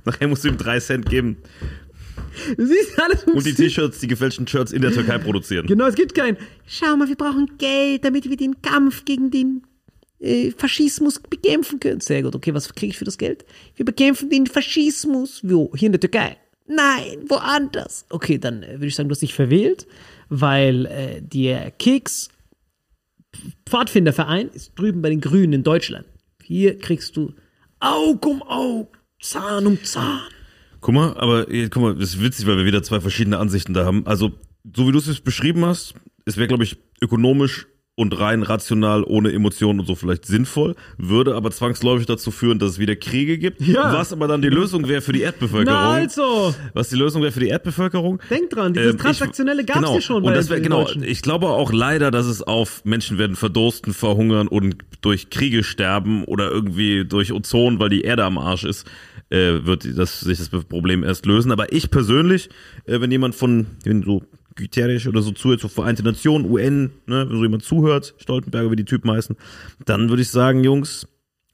[0.05, 1.39] Nachher musst du ihm drei Cent geben
[2.57, 5.66] Du siehst alles und die T-Shirts, die gefälschten Shirts in der Türkei produzieren.
[5.66, 6.37] Genau, es gibt kein.
[6.66, 9.62] Schau mal, wir brauchen Geld, damit wir den Kampf gegen den
[10.23, 12.01] äh, Faschismus bekämpfen können.
[12.01, 13.45] Sehr gut, okay, was kriege ich für das Geld?
[13.77, 15.41] Wir bekämpfen den Faschismus.
[15.43, 15.73] Wo?
[15.77, 16.37] Hier in der Türkei?
[16.66, 18.07] Nein, woanders.
[18.09, 19.87] Okay, dann äh, würde ich sagen, du hast dich verwählt,
[20.29, 22.29] weil äh, der Keks
[23.66, 26.07] Pfadfinderverein ist drüben bei den Grünen in Deutschland.
[26.43, 27.35] Hier kriegst du
[27.81, 28.89] Aug um Aug,
[29.20, 30.20] Zahn um Zahn.
[30.81, 33.73] Guck mal, aber eh, guck mal, das ist witzig, weil wir wieder zwei verschiedene Ansichten
[33.73, 34.07] da haben.
[34.07, 34.33] Also,
[34.77, 35.95] so wie du es beschrieben hast,
[36.25, 41.34] es wäre, glaube ich, ökonomisch und rein rational, ohne Emotionen und so vielleicht sinnvoll, würde
[41.34, 43.93] aber zwangsläufig dazu führen, dass es wieder Kriege gibt, Ja.
[43.93, 45.78] was aber dann die Lösung wäre für die Erdbevölkerung.
[45.78, 48.20] Na also, Was die Lösung wäre für die Erdbevölkerung?
[48.30, 49.95] denk dran, dieses Ähm, Transaktionelle gab es genau.
[49.97, 53.36] ja schon Und das wär, genau, ich glaube auch leider, dass es auf Menschen werden
[53.36, 58.64] verdursten, verhungern und durch Kriege sterben oder irgendwie durch Ozon, weil die Erde am Arsch
[58.64, 58.86] ist,
[59.28, 61.53] äh, wird das, sich das Problem erst lösen.
[61.53, 62.49] Aber ich persönlich,
[62.86, 64.22] äh, wenn jemand von, wenn so
[64.57, 68.76] Guterres oder so zuhört, so Vereinte Nationen, UN, ne, wenn so jemand zuhört, Stoltenberger, wie
[68.76, 69.36] die Typen heißen,
[69.84, 71.07] dann würde ich sagen, Jungs,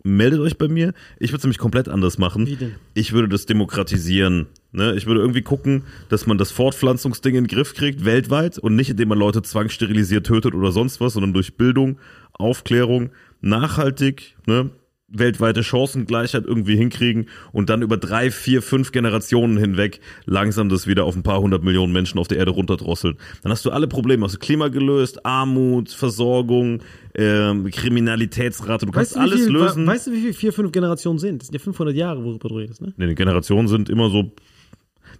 [0.04, 0.92] meldet euch bei mir.
[1.18, 2.46] Ich würde es nämlich komplett anders machen.
[2.46, 2.74] Wie denn?
[2.94, 4.46] Ich würde das demokratisieren.
[4.72, 4.94] Ne?
[4.96, 8.90] Ich würde irgendwie gucken, dass man das Fortpflanzungsding in den Griff kriegt, weltweit, und nicht
[8.90, 11.98] indem man Leute zwangssterilisiert tötet oder sonst was, sondern durch Bildung,
[12.32, 14.70] Aufklärung, nachhaltig, ne?
[15.08, 21.04] Weltweite Chancengleichheit irgendwie hinkriegen und dann über drei, vier, fünf Generationen hinweg langsam das wieder
[21.04, 23.16] auf ein paar hundert Millionen Menschen auf der Erde runterdrosseln.
[23.42, 26.80] Dann hast du alle Probleme, hast du Klima gelöst, Armut, Versorgung,
[27.14, 29.86] ähm, Kriminalitätsrate, du kannst Weißt du, wie alles viel, lösen.
[29.86, 31.40] Weißt du, wie viel vier, fünf Generationen sind?
[31.40, 32.92] Das sind ja 500 Jahre, worüber du redest, ne?
[32.96, 34.32] Nee, die Generationen sind immer so.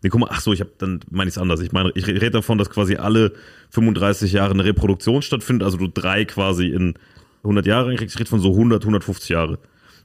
[0.03, 1.61] Nee, guck mal, ach so, ich habe dann meine ich es anders.
[1.61, 3.33] Ich meine, ich rede davon, dass quasi alle
[3.71, 6.95] 35 Jahre eine Reproduktion stattfindet, also du drei quasi in
[7.43, 8.15] 100 Jahre reinkriegst.
[8.15, 9.59] Ich rede von so 100, 150 Jahre.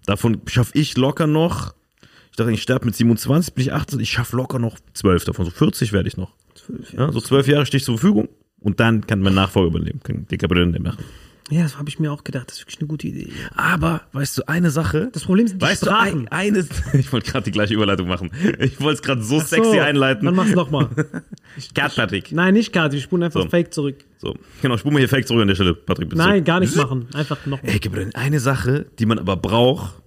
[0.06, 1.74] Davon schaffe ich locker noch.
[2.32, 5.46] Ich dachte, ich sterbe mit 27, bin ich 18, ich schaffe locker noch 12 davon.
[5.46, 6.34] So 40 werde ich noch.
[6.98, 8.30] Ja, so 12 Jahre stehe ich zur Verfügung
[8.60, 10.00] und dann kann mein Nachfolger übernehmen.
[10.02, 11.04] Kann die nicht machen.
[11.50, 12.48] Ja, das habe ich mir auch gedacht.
[12.48, 13.32] Das ist wirklich eine gute Idee.
[13.56, 15.10] Aber, weißt du, eine Sache.
[15.12, 16.26] Das Problem sind die weißt Sprachen.
[16.26, 18.32] du, ein, eine, ich wollte gerade die gleiche Überleitung machen.
[18.60, 20.26] Ich wollte es gerade so so, sexy einleiten.
[20.26, 20.90] Dann mach's nochmal.
[21.74, 22.32] Kat, Patrick.
[22.32, 23.50] Nein, nicht Kati, ich spule einfach So.
[23.50, 24.04] Fake zurück.
[24.18, 26.10] So, genau, spul mal hier Fake zurück an der Stelle, Patrick.
[26.10, 27.08] Bitte Nein, gar nicht machen.
[27.14, 27.72] Einfach nochmal.
[27.72, 30.02] Ey, Gabriel, eine Sache, die man aber braucht,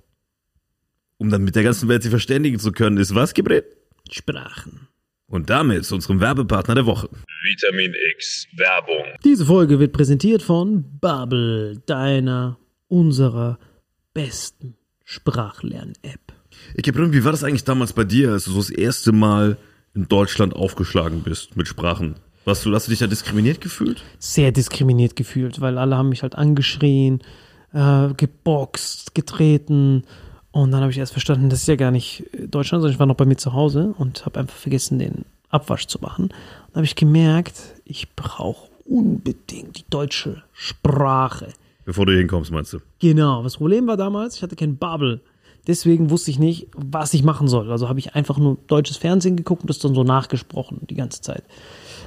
[1.18, 3.64] um dann mit der ganzen Welt sich verständigen zu können, ist was, Gabriel?
[4.10, 4.88] Sprachen.
[5.28, 7.08] Und damit zu unserem Werbepartner der Woche.
[7.42, 9.04] Vitamin X Werbung.
[9.24, 12.58] Diese Folge wird präsentiert von Bubble, deiner,
[12.88, 13.58] unserer
[14.14, 16.32] besten Sprachlern-App.
[16.74, 19.56] Ey, Gabriel, wie war das eigentlich damals bei dir, als du so das erste Mal
[19.94, 22.16] in Deutschland aufgeschlagen bist mit Sprachen?
[22.44, 24.04] Warst du, hast du dich da diskriminiert gefühlt?
[24.18, 27.20] Sehr diskriminiert gefühlt, weil alle haben mich halt angeschrien,
[27.72, 30.04] äh, geboxt, getreten.
[30.56, 33.04] Und dann habe ich erst verstanden, das ist ja gar nicht Deutschland, sondern ich war
[33.04, 36.28] noch bei mir zu Hause und habe einfach vergessen, den Abwasch zu machen.
[36.28, 36.32] Und
[36.68, 41.48] dann habe ich gemerkt, ich brauche unbedingt die deutsche Sprache.
[41.84, 42.78] Bevor du hinkommst, meinst du?
[43.00, 45.20] Genau, das Problem war damals, ich hatte kein Bubble.
[45.66, 47.70] Deswegen wusste ich nicht, was ich machen soll.
[47.70, 51.20] Also habe ich einfach nur deutsches Fernsehen geguckt und das dann so nachgesprochen die ganze
[51.20, 51.44] Zeit.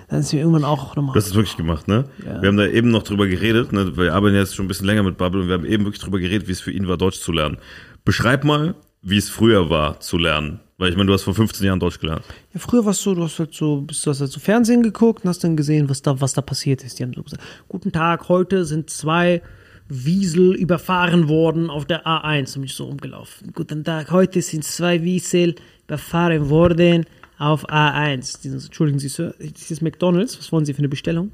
[0.08, 1.14] Dann ist mir irgendwann auch nochmal.
[1.14, 2.06] Hast es wirklich gemacht, ne?
[2.26, 2.41] Ja.
[2.41, 3.95] Wir haben da eben noch drüber geredet, ne?
[3.95, 6.18] Wir arbeiten jetzt schon ein bisschen länger mit Bubble und wir haben eben wirklich drüber
[6.20, 7.58] geredet, wie es für ihn war, Deutsch zu lernen.
[8.06, 10.60] Beschreib mal, wie es früher war zu lernen.
[10.78, 12.24] Weil ich meine, du hast vor 15 Jahren Deutsch gelernt.
[12.54, 15.26] Ja, früher warst du, du hast halt so, bist du hast halt so Fernsehen geguckt
[15.26, 17.00] und hast dann gesehen, was da, was da passiert ist.
[17.00, 19.41] Die haben so gesagt, guten Tag, heute sind zwei
[19.89, 22.47] Wiesel überfahren worden auf der A1.
[22.47, 23.52] Und bin ich so rumgelaufen.
[23.54, 25.56] Guten Tag, heute sind zwei Wiesel
[25.88, 27.06] überfahren worden
[27.38, 28.41] auf A1.
[28.41, 30.39] Die sind so, Entschuldigen Sie, Sir, das ist McDonalds.
[30.39, 31.32] Was wollen Sie für eine Bestellung?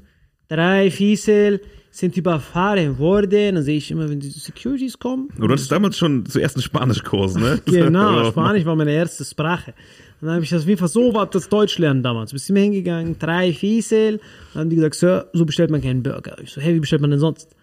[0.48, 3.54] Drei Wiesel sind überfahren worden.
[3.54, 5.28] Dann sehe ich immer, wenn die Securities kommen.
[5.36, 7.60] Du hattest damals schon zuerst einen Spanischkurs, ne?
[7.66, 9.74] Genau, Spanisch war meine erste Sprache.
[10.20, 12.32] Und dann habe ich das auf jeden Fall so war das Deutsch lernen damals.
[12.32, 14.20] Bist mir hingegangen, drei Fiesel.
[14.52, 16.36] Dann haben die gesagt, Sir, so bestellt man keinen Burger.
[16.42, 17.54] Ich so, hey, wie bestellt man denn sonst?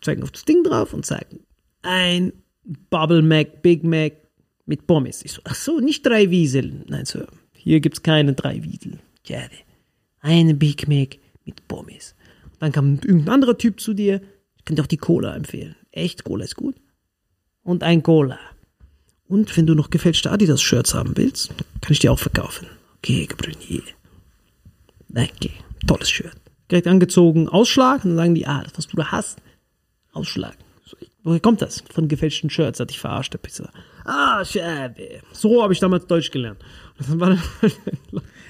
[0.00, 1.40] Zeigen auf das Ding drauf und sagen,
[1.82, 2.32] ein
[2.90, 4.12] Bubble Mac, Big Mac
[4.66, 5.24] mit Pommes.
[5.24, 6.84] Ich so, ach so, nicht drei Wiesel.
[6.88, 8.98] Nein, Sir, hier gibt's keine drei Wiesel.
[9.22, 9.50] Gerne.
[10.20, 12.14] Eine Big Mac mit Pommes.
[12.58, 14.20] Dann kam irgendein anderer Typ zu dir.
[14.56, 15.76] Ich kann dir auch die Cola empfehlen.
[15.90, 16.76] Echt, Cola ist gut.
[17.62, 18.38] Und ein Cola.
[19.28, 21.48] Und wenn du noch gefälschte Adidas-Shirts haben willst,
[21.80, 22.66] kann ich dir auch verkaufen.
[22.98, 23.82] Okay, Gabriel.
[25.08, 25.50] Danke.
[25.86, 26.36] Tolles Shirt.
[26.70, 28.04] Direkt angezogen, Ausschlag.
[28.04, 29.38] Und dann sagen die, ah, das, was du da hast,
[30.12, 30.56] Ausschlag.
[31.22, 31.82] Woher kommt das?
[31.92, 33.70] Von gefälschten Shirts, hat ich verarscht, der Pisser.
[34.04, 35.20] Ah, schade.
[35.32, 36.60] So habe ich damals Deutsch gelernt.
[37.08, 37.38] Dann war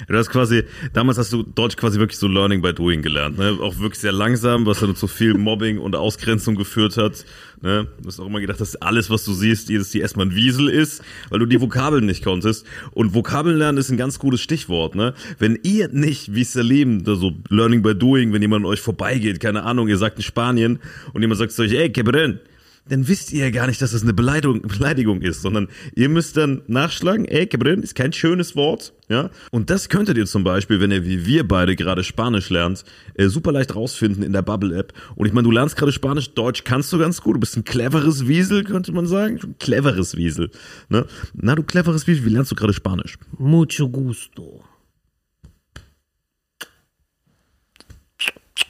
[0.08, 3.58] Du hast quasi, damals hast du Deutsch quasi wirklich so Learning by Doing gelernt, ne?
[3.60, 7.24] Auch wirklich sehr langsam, was dann zu viel Mobbing und Ausgrenzung geführt hat.
[7.62, 7.88] Ne?
[8.00, 10.68] Du hast auch immer gedacht, dass alles, was du siehst, jedes die erstmal ein Wiesel
[10.68, 12.66] ist, weil du die Vokabeln nicht konntest.
[12.92, 15.14] Und Vokabeln lernen ist ein ganz gutes Stichwort, ne?
[15.38, 19.40] Wenn ihr nicht, wie Salim, da so Learning by Doing, wenn jemand an euch vorbeigeht,
[19.40, 20.78] keine Ahnung, ihr sagt in Spanien
[21.14, 22.40] und jemand sagt zu euch, ey, Quebren,
[22.88, 26.36] dann wisst ihr ja gar nicht, dass das eine Beleidigung, Beleidigung ist, sondern ihr müsst
[26.36, 29.30] dann nachschlagen, ey, Cabrin ist kein schönes Wort, ja.
[29.50, 32.84] Und das könntet ihr zum Beispiel, wenn ihr wie wir beide gerade Spanisch lernt,
[33.14, 34.92] äh, super leicht rausfinden in der Bubble-App.
[35.16, 37.64] Und ich meine, du lernst gerade Spanisch, Deutsch kannst du ganz gut, du bist ein
[37.64, 39.38] cleveres Wiesel, könnte man sagen.
[39.42, 40.50] Ein cleveres Wiesel,
[40.88, 41.06] ne?
[41.34, 43.18] Na, du cleveres Wiesel, wie lernst du gerade Spanisch?
[43.38, 44.64] mucho gusto.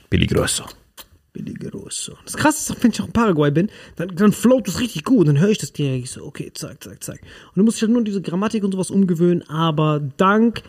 [0.09, 0.65] Peligroso.
[1.37, 2.15] Peligroso.
[2.25, 5.29] Das krasse ist, wenn ich auch in Paraguay bin, dann, dann float das richtig gut.
[5.29, 6.05] Dann höre ich das direkt.
[6.05, 7.21] Ich so, okay, zack, zack, zack.
[7.21, 9.43] Und dann muss ich halt nur diese Grammatik und sowas umgewöhnen.
[9.49, 10.63] Aber dank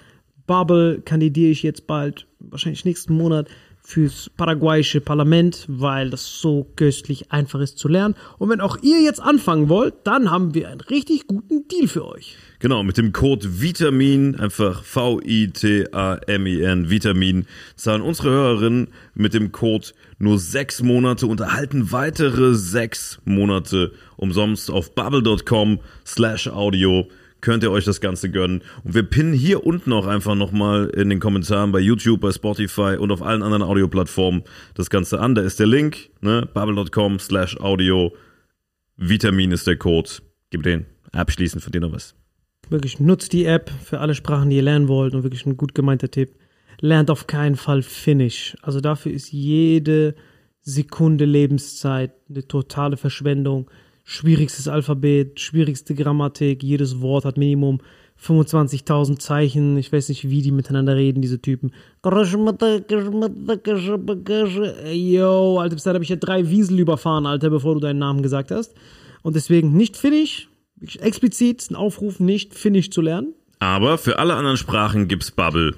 [0.45, 3.47] Bubble kandidiere ich jetzt bald, wahrscheinlich nächsten Monat,
[3.81, 8.15] fürs paraguayische Parlament, weil das so köstlich einfach ist zu lernen.
[8.37, 12.05] Und wenn auch ihr jetzt anfangen wollt, dann haben wir einen richtig guten Deal für
[12.05, 12.35] euch.
[12.59, 17.45] Genau, mit dem Code Vitamin, einfach V-I-T-A-M-I-N, Vitamin,
[17.75, 24.71] zahlen unsere Hörerinnen mit dem Code nur sechs Monate und erhalten weitere sechs Monate umsonst
[24.71, 27.07] auf bubble.com slash audio
[27.41, 28.61] könnt ihr euch das Ganze gönnen.
[28.83, 32.97] Und wir pinnen hier unten auch einfach nochmal in den Kommentaren bei YouTube, bei Spotify
[32.99, 34.43] und auf allen anderen Audioplattformen
[34.73, 35.35] das Ganze an.
[35.35, 36.47] Da ist der Link, ne?
[36.53, 38.13] bubble.com slash audio.
[38.95, 40.09] Vitamin ist der Code.
[40.49, 40.85] Gib den.
[41.11, 42.16] Abschließend von dir noch was.
[42.69, 45.73] Wirklich nutzt die App für alle Sprachen, die ihr lernen wollt und wirklich ein gut
[45.73, 46.35] gemeinter Tipp.
[46.79, 48.57] Lernt auf keinen Fall Finnisch.
[48.61, 50.15] Also dafür ist jede
[50.61, 53.71] Sekunde Lebenszeit eine totale Verschwendung.
[54.03, 57.79] Schwierigstes Alphabet, schwierigste Grammatik, jedes Wort hat Minimum
[58.21, 59.77] 25.000 Zeichen.
[59.77, 61.71] Ich weiß nicht, wie die miteinander reden, diese Typen.
[64.93, 68.23] Yo, Alter, bis dahin habe ich ja drei Wiesel überfahren, Alter, bevor du deinen Namen
[68.23, 68.75] gesagt hast.
[69.23, 70.49] Und deswegen nicht Finnisch,
[70.99, 73.33] explizit ein Aufruf, nicht Finnisch zu lernen.
[73.59, 75.75] Aber für alle anderen Sprachen gibt's Bubble.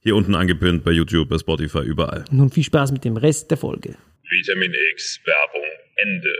[0.00, 2.24] Hier unten angepinnt bei YouTube, bei Spotify, überall.
[2.30, 3.96] Nun viel Spaß mit dem Rest der Folge.
[4.30, 6.34] Vitamin X Werbung Ende.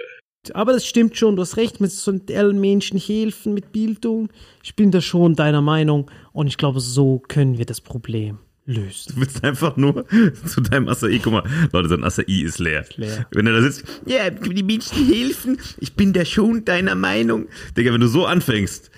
[0.54, 4.30] Aber das stimmt schon, du hast recht, mit so allen Menschen helfen, mit Bildung.
[4.62, 8.38] Ich bin da schon deiner Meinung und ich glaube, so können wir das Problem
[8.70, 9.12] lösen.
[9.14, 10.06] Du willst einfach nur
[10.46, 12.84] zu deinem Acai, guck mal, Leute, dein Acai ist leer.
[12.96, 13.26] leer.
[13.32, 17.48] Wenn er da sitzt, ja, die Menschen helfen, ich bin da schon deiner Meinung.
[17.76, 18.90] Digga, wenn du so anfängst,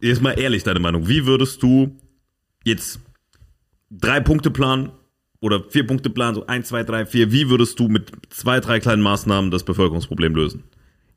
[0.00, 1.96] jetzt mal ehrlich deine Meinung, wie würdest du
[2.64, 3.00] jetzt
[3.90, 4.90] drei Punkte planen
[5.40, 8.80] oder vier Punkte planen, so eins, zwei, drei, vier, wie würdest du mit zwei, drei
[8.80, 10.64] kleinen Maßnahmen das Bevölkerungsproblem lösen?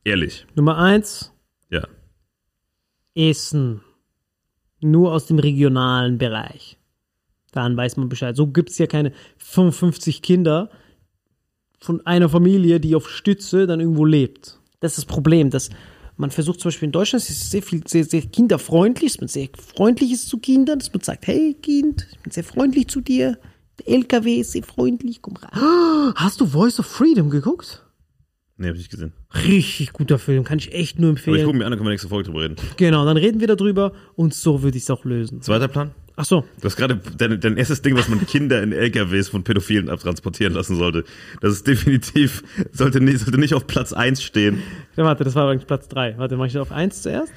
[0.04, 0.46] Ehrlich.
[0.56, 1.32] Nummer eins,
[1.70, 1.88] Ja.
[3.16, 3.82] Essen.
[4.82, 6.78] Nur aus dem regionalen Bereich.
[7.52, 8.36] Dann weiß man Bescheid.
[8.36, 10.70] So gibt es ja keine 55 Kinder
[11.80, 14.60] von einer Familie, die auf Stütze dann irgendwo lebt.
[14.80, 15.70] Das ist das Problem, dass
[16.18, 19.28] man versucht zum Beispiel in Deutschland, es ist sehr viel, sehr, sehr kinderfreundlich, dass man
[19.30, 23.00] sehr freundlich ist zu Kindern, dass man sagt, hey Kind, ich bin sehr freundlich zu
[23.00, 23.38] dir.
[23.80, 25.52] Der LKW ist sehr freundlich, komm rein.
[26.16, 27.86] Hast du Voice of Freedom geguckt?
[28.58, 29.14] Nee, hab ich nicht gesehen.
[29.34, 31.46] Richtig guter Film, kann ich echt nur Aber ich empfehlen.
[31.46, 32.58] gucke mir an, dann können wir nächste Folge drüber reden.
[32.76, 35.42] Genau, dann reden wir darüber und so würde ich es auch lösen.
[35.42, 35.92] Zweiter Plan?
[36.22, 39.46] Ach so, Du hast gerade dein, dein erstes Ding, was man Kinder in LKWs von
[39.46, 41.06] Pädophilen abtransportieren lassen sollte.
[41.40, 42.44] Das ist definitiv,
[42.74, 44.62] sollte nicht, sollte nicht auf Platz 1 stehen.
[44.98, 46.18] ja, warte, das war übrigens Platz 3.
[46.18, 47.32] Warte, mache ich auf 1 zuerst?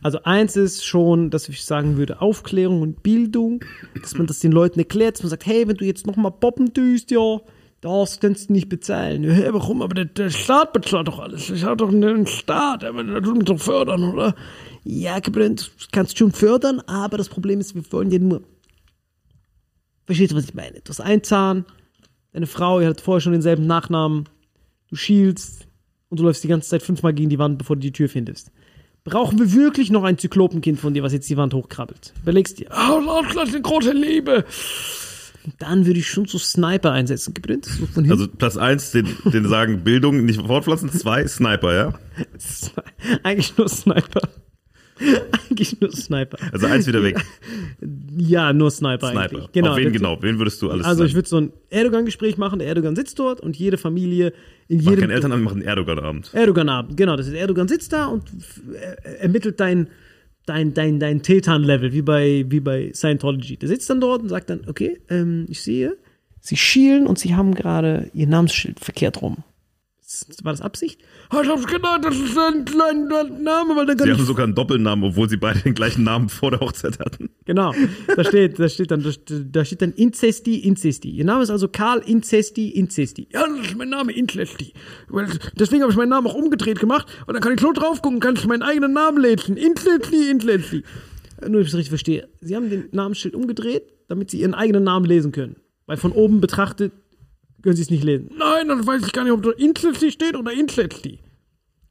[0.00, 3.64] Also 1 ist schon, dass ich sagen würde, Aufklärung und Bildung,
[4.00, 6.72] dass man das den Leuten erklärt, dass man sagt, hey, wenn du jetzt nochmal poppen
[6.72, 7.40] tust, ja,
[7.80, 9.24] das kannst du nicht bezahlen.
[9.24, 9.82] Ja, warum?
[9.82, 11.48] Aber der, der Staat bezahlt doch alles.
[11.50, 14.34] Ich habe doch einen Staat, aber tut mich doch fördern, oder?
[14.84, 18.42] Ja, Gabriel, du kannst schon fördern, aber das Problem ist, wir wollen dir nur
[20.10, 20.80] Verstehst du, was ich meine?
[20.80, 21.64] Du hast einen Zahn,
[22.32, 24.28] deine Frau, ihr hattet vorher schon denselben Nachnamen,
[24.88, 25.68] du schielst
[26.08, 28.50] und du läufst die ganze Zeit fünfmal gegen die Wand, bevor du die Tür findest.
[29.04, 32.12] Brauchen wir wirklich noch ein Zyklopenkind von dir, was jetzt die Wand hochkrabbelt?
[32.22, 34.44] Überlegst dir, oh, das ist eine große Liebe.
[35.58, 37.32] Dann würde ich schon so Sniper einsetzen.
[37.34, 38.10] Gebrannt, so von hinten.
[38.12, 40.90] Also Platz 1, den, den sagen Bildung nicht fortpflanzen.
[40.92, 41.98] Zwei, Sniper, ja?
[43.22, 44.20] Eigentlich nur Sniper.
[45.48, 46.36] Eigentlich nur Sniper.
[46.52, 47.24] Also eins wieder weg.
[48.18, 49.20] Ja, nur Sniper, Sniper.
[49.22, 49.52] eigentlich.
[49.52, 49.70] Genau.
[49.70, 50.18] Auf wen genau?
[50.22, 53.40] Wen würdest du alles Also ich würde so ein Erdogan-Gespräch machen, der Erdogan sitzt dort
[53.40, 54.34] und jede Familie
[54.68, 56.30] in Mach jedem keinen Elternabend, mach einen Erdogan-Abend.
[56.34, 58.24] Erdogan-Abend, genau, das ist Erdogan sitzt da und
[58.74, 59.88] er- ermittelt dein,
[60.50, 63.56] dein, dein, dein Tetan-Level, wie bei, wie bei Scientology.
[63.56, 65.96] Der sitzt dann dort und sagt dann, okay, ähm, ich sehe,
[66.40, 69.38] Sie schielen und Sie haben gerade Ihr Namensschild verkehrt rum.
[70.42, 71.00] War das Absicht?
[71.32, 74.44] Ah, Ich hab's gedacht, das ist ein kleiner Name, weil dann kann Sie haben sogar
[74.44, 77.30] einen Doppelnamen, obwohl sie beide den gleichen Namen vor der Hochzeit hatten.
[77.44, 77.72] Genau,
[78.16, 79.04] da steht, da steht dann,
[79.52, 81.08] da steht dann Incesti, Incesti.
[81.10, 83.28] Ihr Name ist also Karl Incesti, Incesti.
[83.32, 84.72] Ja, das ist mein Name, Incesti.
[85.08, 85.28] Weil-
[85.58, 88.20] Deswegen habe ich meinen Namen auch umgedreht gemacht und dann kann ich so drauf gucken,
[88.20, 89.56] kann ich meinen eigenen Namen lesen.
[89.56, 90.82] Incesti, Incesti.
[91.42, 92.28] Nur, dass ich es richtig verstehe.
[92.40, 95.56] Sie haben den Namensschild umgedreht, damit Sie Ihren eigenen Namen lesen können.
[95.86, 96.92] Weil von oben betrachtet
[97.62, 98.30] können Sie es nicht lesen.
[98.36, 101.20] Nein, dann weiß ich gar nicht, ob da Incesti steht oder Incesti.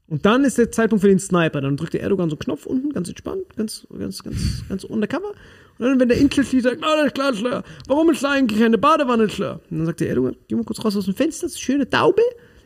[0.08, 1.62] Und dann ist der Zeitpunkt für den Sniper.
[1.62, 5.30] Dann drückt der Erdogan so einen Knopf unten, ganz entspannt, ganz, ganz, ganz, ganz undercover.
[5.78, 7.64] Und dann, wenn der Incesti sagt, na, das ist klar, Schlör.
[7.88, 9.62] Warum ist da eigentlich eine Badewanne, Schlör?
[9.70, 11.66] Und dann sagt der Erdogan, geh mal kurz raus aus dem Fenster, das ist eine
[11.66, 12.24] schöne Taube.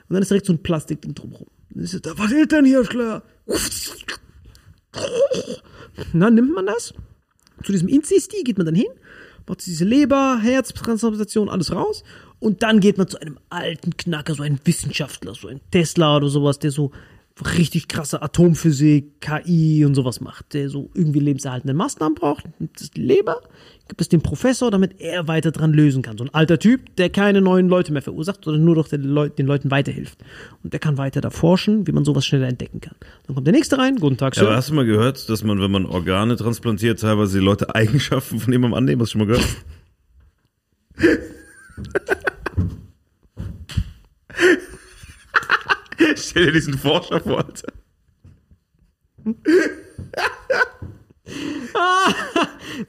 [0.08, 1.48] Und dann ist direkt so ein Plastikding drumherum.
[1.70, 3.24] Dann ist da, was ist denn hier, Schlör?
[6.14, 6.94] Dann nimmt man das.
[7.64, 8.92] Zu diesem Inzisti geht man dann hin,
[9.48, 12.04] macht diese Leber, Herztransplantation, alles raus.
[12.44, 16.28] Und dann geht man zu einem alten Knacker, so ein Wissenschaftler, so ein Tesla oder
[16.28, 16.92] sowas, der so
[17.56, 22.92] richtig krasse Atomphysik, KI und sowas macht, der so irgendwie lebenserhaltende Maßnahmen braucht, nimmt das
[22.92, 23.42] die Leber,
[23.88, 26.18] gibt es dem Professor, damit er weiter dran lösen kann.
[26.18, 29.30] So ein alter Typ, der keine neuen Leute mehr verursacht, sondern nur doch den, Leu
[29.30, 30.20] den Leuten weiterhilft.
[30.64, 32.96] Und der kann weiter da forschen, wie man sowas schneller entdecken kann.
[33.26, 34.48] Dann kommt der nächste rein, guten Tag, Ja, Sir.
[34.50, 38.40] aber hast du mal gehört, dass man, wenn man Organe transplantiert, teilweise die Leute Eigenschaften
[38.42, 39.02] von jemandem annehmen?
[39.02, 39.48] Hast du schon mal gehört?
[46.16, 47.74] Stell dir diesen Forscher vor, Alter.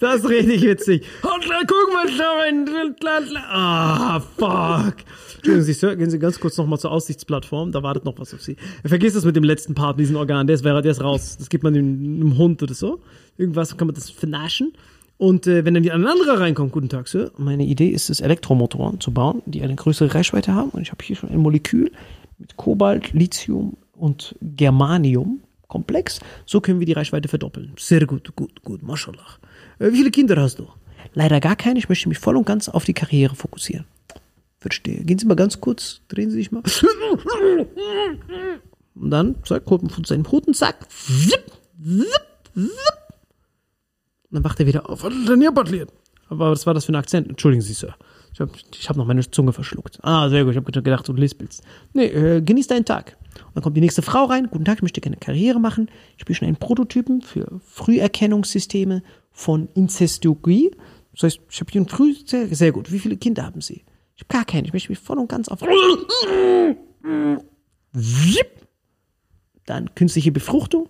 [0.01, 1.07] Das ist richtig witzig.
[1.23, 1.95] Und dann gucken.
[3.49, 4.95] Ah, fuck.
[5.37, 7.71] Entschuldigen Sie, Sir, gehen Sie ganz kurz nochmal zur Aussichtsplattform.
[7.73, 8.57] Da wartet noch was auf Sie.
[8.85, 10.47] Vergiss das mit dem letzten Part, diesen Organ.
[10.47, 11.37] Der ist, der ist raus.
[11.39, 13.03] Das gibt man einem Hund oder so.
[13.37, 14.73] Irgendwas kann man das vernaschen.
[15.17, 17.31] Und äh, wenn dann ein anderer reinkommt, guten Tag, Sir.
[17.39, 20.71] Meine Idee ist es, Elektromotoren zu bauen, die eine größere Reichweite haben.
[20.71, 21.93] Und ich habe hier schon ein Molekül
[22.39, 25.41] mit Kobalt, Lithium und Germanium.
[25.69, 26.21] Komplex.
[26.47, 27.73] So können wir die Reichweite verdoppeln.
[27.79, 28.83] Sehr gut, gut, gut.
[28.83, 29.27] Mashallah.
[29.79, 30.69] Äh, wie viele Kinder hast du?
[31.15, 31.79] Leider gar keine.
[31.79, 33.85] Ich möchte mich voll und ganz auf die Karriere fokussieren.
[34.59, 35.03] Verstehe.
[35.05, 36.63] Gehen Sie mal ganz kurz, drehen Sie sich mal.
[38.95, 40.89] Und dann, zack, holt man von seinem Hodensack.
[40.91, 41.45] Zip,
[41.83, 42.09] zip,
[42.55, 43.04] zip.
[44.35, 45.05] Dann wacht er wieder auf.
[45.05, 45.93] Was ist denn hier passiert?
[46.29, 47.29] Aber was war das für ein Akzent?
[47.29, 47.95] Entschuldigen Sie, Sir.
[48.33, 48.51] Ich habe
[48.89, 50.01] hab noch meine Zunge verschluckt.
[50.03, 50.55] Ah, sehr gut.
[50.55, 51.63] Ich habe gedacht, du lispelst.
[51.93, 53.17] Nee, äh, genieß deinen Tag.
[53.21, 54.49] Und dann kommt die nächste Frau rein.
[54.51, 55.89] Guten Tag, ich möchte gerne Karriere machen.
[56.19, 60.73] Ich bin schon einen Prototypen für Früherkennungssysteme von Inzestologie.
[61.13, 62.15] Das heißt, ich habe hier ein Früh...
[62.27, 62.91] Sehr, sehr gut.
[62.91, 63.85] Wie viele Kinder haben Sie?
[64.17, 64.67] Ich habe gar keine.
[64.67, 65.61] Ich möchte mich voll und ganz auf...
[69.67, 70.89] Dann künstliche Befruchtung.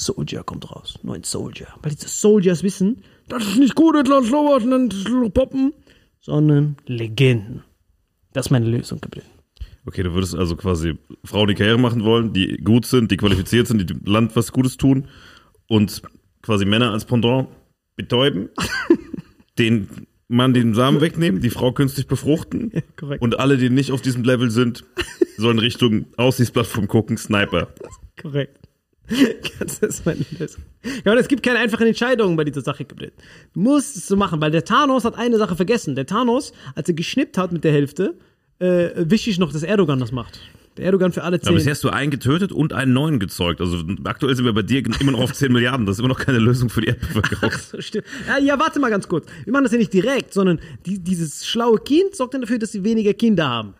[0.00, 0.98] Soldier kommt raus.
[1.02, 1.68] Neuen Soldier.
[1.82, 5.72] Weil diese Soldiers wissen, das ist nicht gut, und dann poppen,
[6.20, 7.62] sondern Legenden.
[8.32, 9.26] Das ist meine Lösung geblieben.
[9.86, 13.66] Okay, du würdest also quasi Frauen, die Karriere machen wollen, die gut sind, die qualifiziert
[13.66, 15.08] sind, die dem Land was Gutes tun
[15.68, 16.02] und
[16.42, 17.48] quasi Männer als Pendant
[17.96, 18.50] betäuben,
[19.58, 19.88] den
[20.28, 23.22] Mann den Samen wegnehmen, die Frau künstlich befruchten korrekt.
[23.22, 24.84] und alle, die nicht auf diesem Level sind,
[25.36, 27.68] sollen Richtung Aussichtsplattform gucken, Sniper.
[28.20, 28.59] Korrekt.
[29.58, 30.62] Das ist meine Lösung.
[31.04, 32.84] Ja, und es gibt keine einfachen Entscheidungen bei dieser Sache.
[32.84, 33.10] Du
[33.54, 35.94] musst es so machen, weil der Thanos hat eine Sache vergessen.
[35.94, 38.14] Der Thanos, als er geschnippt hat mit der Hälfte,
[38.58, 40.40] äh, wichtig noch, dass Erdogan das macht.
[40.76, 41.54] Der Erdogan für alle Aber zehn.
[41.56, 43.60] bisher hast du einen getötet und einen neuen gezeugt.
[43.60, 45.84] Also aktuell sind wir bei dir immer noch auf 10 Milliarden.
[45.84, 47.50] Das ist immer noch keine Lösung für die Erdbevölkerung.
[47.50, 48.06] So, stimmt.
[48.28, 49.26] Ja, ja, warte mal ganz kurz.
[49.44, 52.72] Wir machen das ja nicht direkt, sondern die, dieses schlaue Kind sorgt dann dafür, dass
[52.72, 53.74] sie weniger Kinder haben.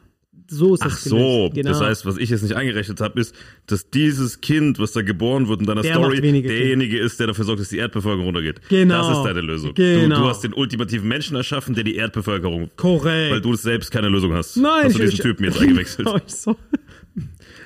[0.53, 1.51] So ist das Ach so.
[1.55, 1.69] Genau.
[1.71, 3.37] das heißt, was ich jetzt nicht eingerechnet habe, ist,
[3.67, 7.45] dass dieses Kind, was da geboren wird in deiner Der Story, derjenige ist, der dafür
[7.45, 8.61] sorgt, dass die Erdbevölkerung runtergeht.
[8.69, 9.09] Genau.
[9.09, 9.75] Das ist deine Lösung.
[9.75, 10.17] Genau.
[10.17, 13.33] Du, du hast den ultimativen Menschen erschaffen, der die Erdbevölkerung, Korrekt.
[13.33, 14.57] weil du selbst keine Lösung hast.
[14.57, 16.09] Nein, hast du diesen ich- Typen jetzt eingewechselt.
[16.09, 16.57] Genau, ich so.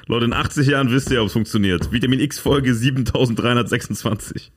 [0.06, 1.90] Leute, in 80 Jahren wisst ihr, ob es funktioniert.
[1.90, 4.52] Vitamin X Folge 7326.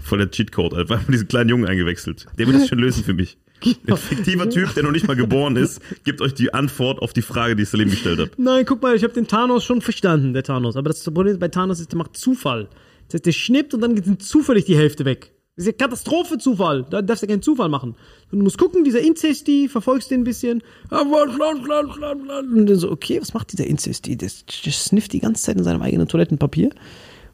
[0.00, 0.94] Voll der Cheatcode, Alter.
[0.96, 2.26] Einfach diesen kleinen Jungen eingewechselt.
[2.38, 3.38] Der wird das schon lösen für mich.
[3.86, 7.22] Ein fiktiver Typ, der noch nicht mal geboren ist, gibt euch die Antwort auf die
[7.22, 8.30] Frage, die Salim gestellt hat.
[8.36, 10.76] Nein, guck mal, ich habe den Thanos schon verstanden, der Thanos.
[10.76, 12.68] Aber das Problem bei Thanos ist, der macht Zufall.
[13.06, 15.32] Das heißt, der schnippt und dann geht zufällig die Hälfte weg.
[15.56, 16.84] Das ist ja Katastrophe Zufall.
[16.90, 17.94] Da darfst du keinen Zufall machen.
[18.30, 20.62] Du musst gucken, dieser Inzesti, verfolgst den ein bisschen.
[20.90, 24.16] Und dann so, okay, was macht dieser Inzesti?
[24.16, 24.30] Der,
[24.64, 26.70] der snifft die ganze Zeit in seinem eigenen Toilettenpapier.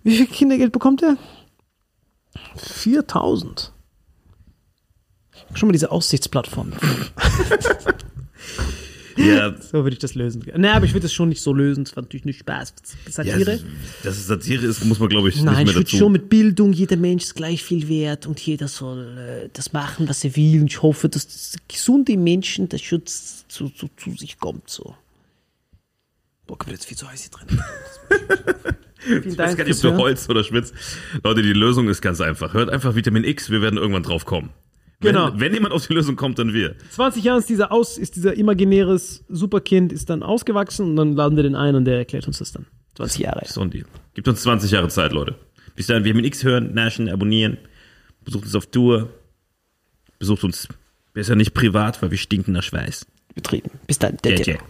[0.03, 1.16] Wie viel Kindergeld bekommt er?
[2.57, 3.72] 4000.
[5.55, 6.72] Schon mal diese Aussichtsplattform.
[9.16, 10.42] Ja, So würde ich das lösen.
[10.57, 11.84] Naja, aber ich würde das schon nicht so lösen.
[11.84, 12.72] Das war natürlich nicht Spaß.
[13.07, 13.61] ja Satire.
[14.03, 15.96] dass es Satire ist, muss man, glaube ich, Nein, nicht ich mehr würde dazu.
[15.96, 20.09] schon mit Bildung, jeder Mensch ist gleich viel wert und jeder soll äh, das machen,
[20.09, 20.61] was er will.
[20.62, 24.70] Und ich hoffe, dass das gesunde Menschen der Schutz zu, zu, zu sich kommt.
[24.70, 24.94] So.
[26.46, 27.62] Boah, kommt jetzt viel zu heiß hier drin.
[29.01, 29.98] Vielen ich weiß Dank gar nicht, ob du.
[29.98, 30.74] Holz oder schwitzt.
[31.24, 32.55] Leute, die Lösung ist ganz einfach.
[32.55, 34.51] Hört einfach Vitamin X, wir werden irgendwann drauf kommen.
[35.01, 35.32] Wenn, Genau.
[35.36, 36.74] wenn jemand auf die Lösung kommt, dann wir.
[36.90, 41.36] 20 Jahre ist dieser, aus, ist dieser imaginäres Superkind ist dann ausgewachsen und dann laden
[41.36, 42.66] wir den ein und der erklärt uns das dann.
[42.96, 43.42] 20 Jahre.
[43.46, 43.86] So ein Deal.
[44.14, 45.36] Gibt uns 20 Jahre Zeit, Leute.
[45.74, 47.57] Bis dahin, Vitamin X hören, naschen, abonnieren.
[48.24, 49.09] Besucht uns auf Tour.
[50.18, 50.68] Besucht uns
[51.14, 53.07] besser nicht privat, weil wir stinken nach Schweiß.
[53.34, 53.70] Betrieben.
[53.86, 54.18] Bis dann.
[54.22, 54.55] Der, der.
[54.57, 54.61] ja.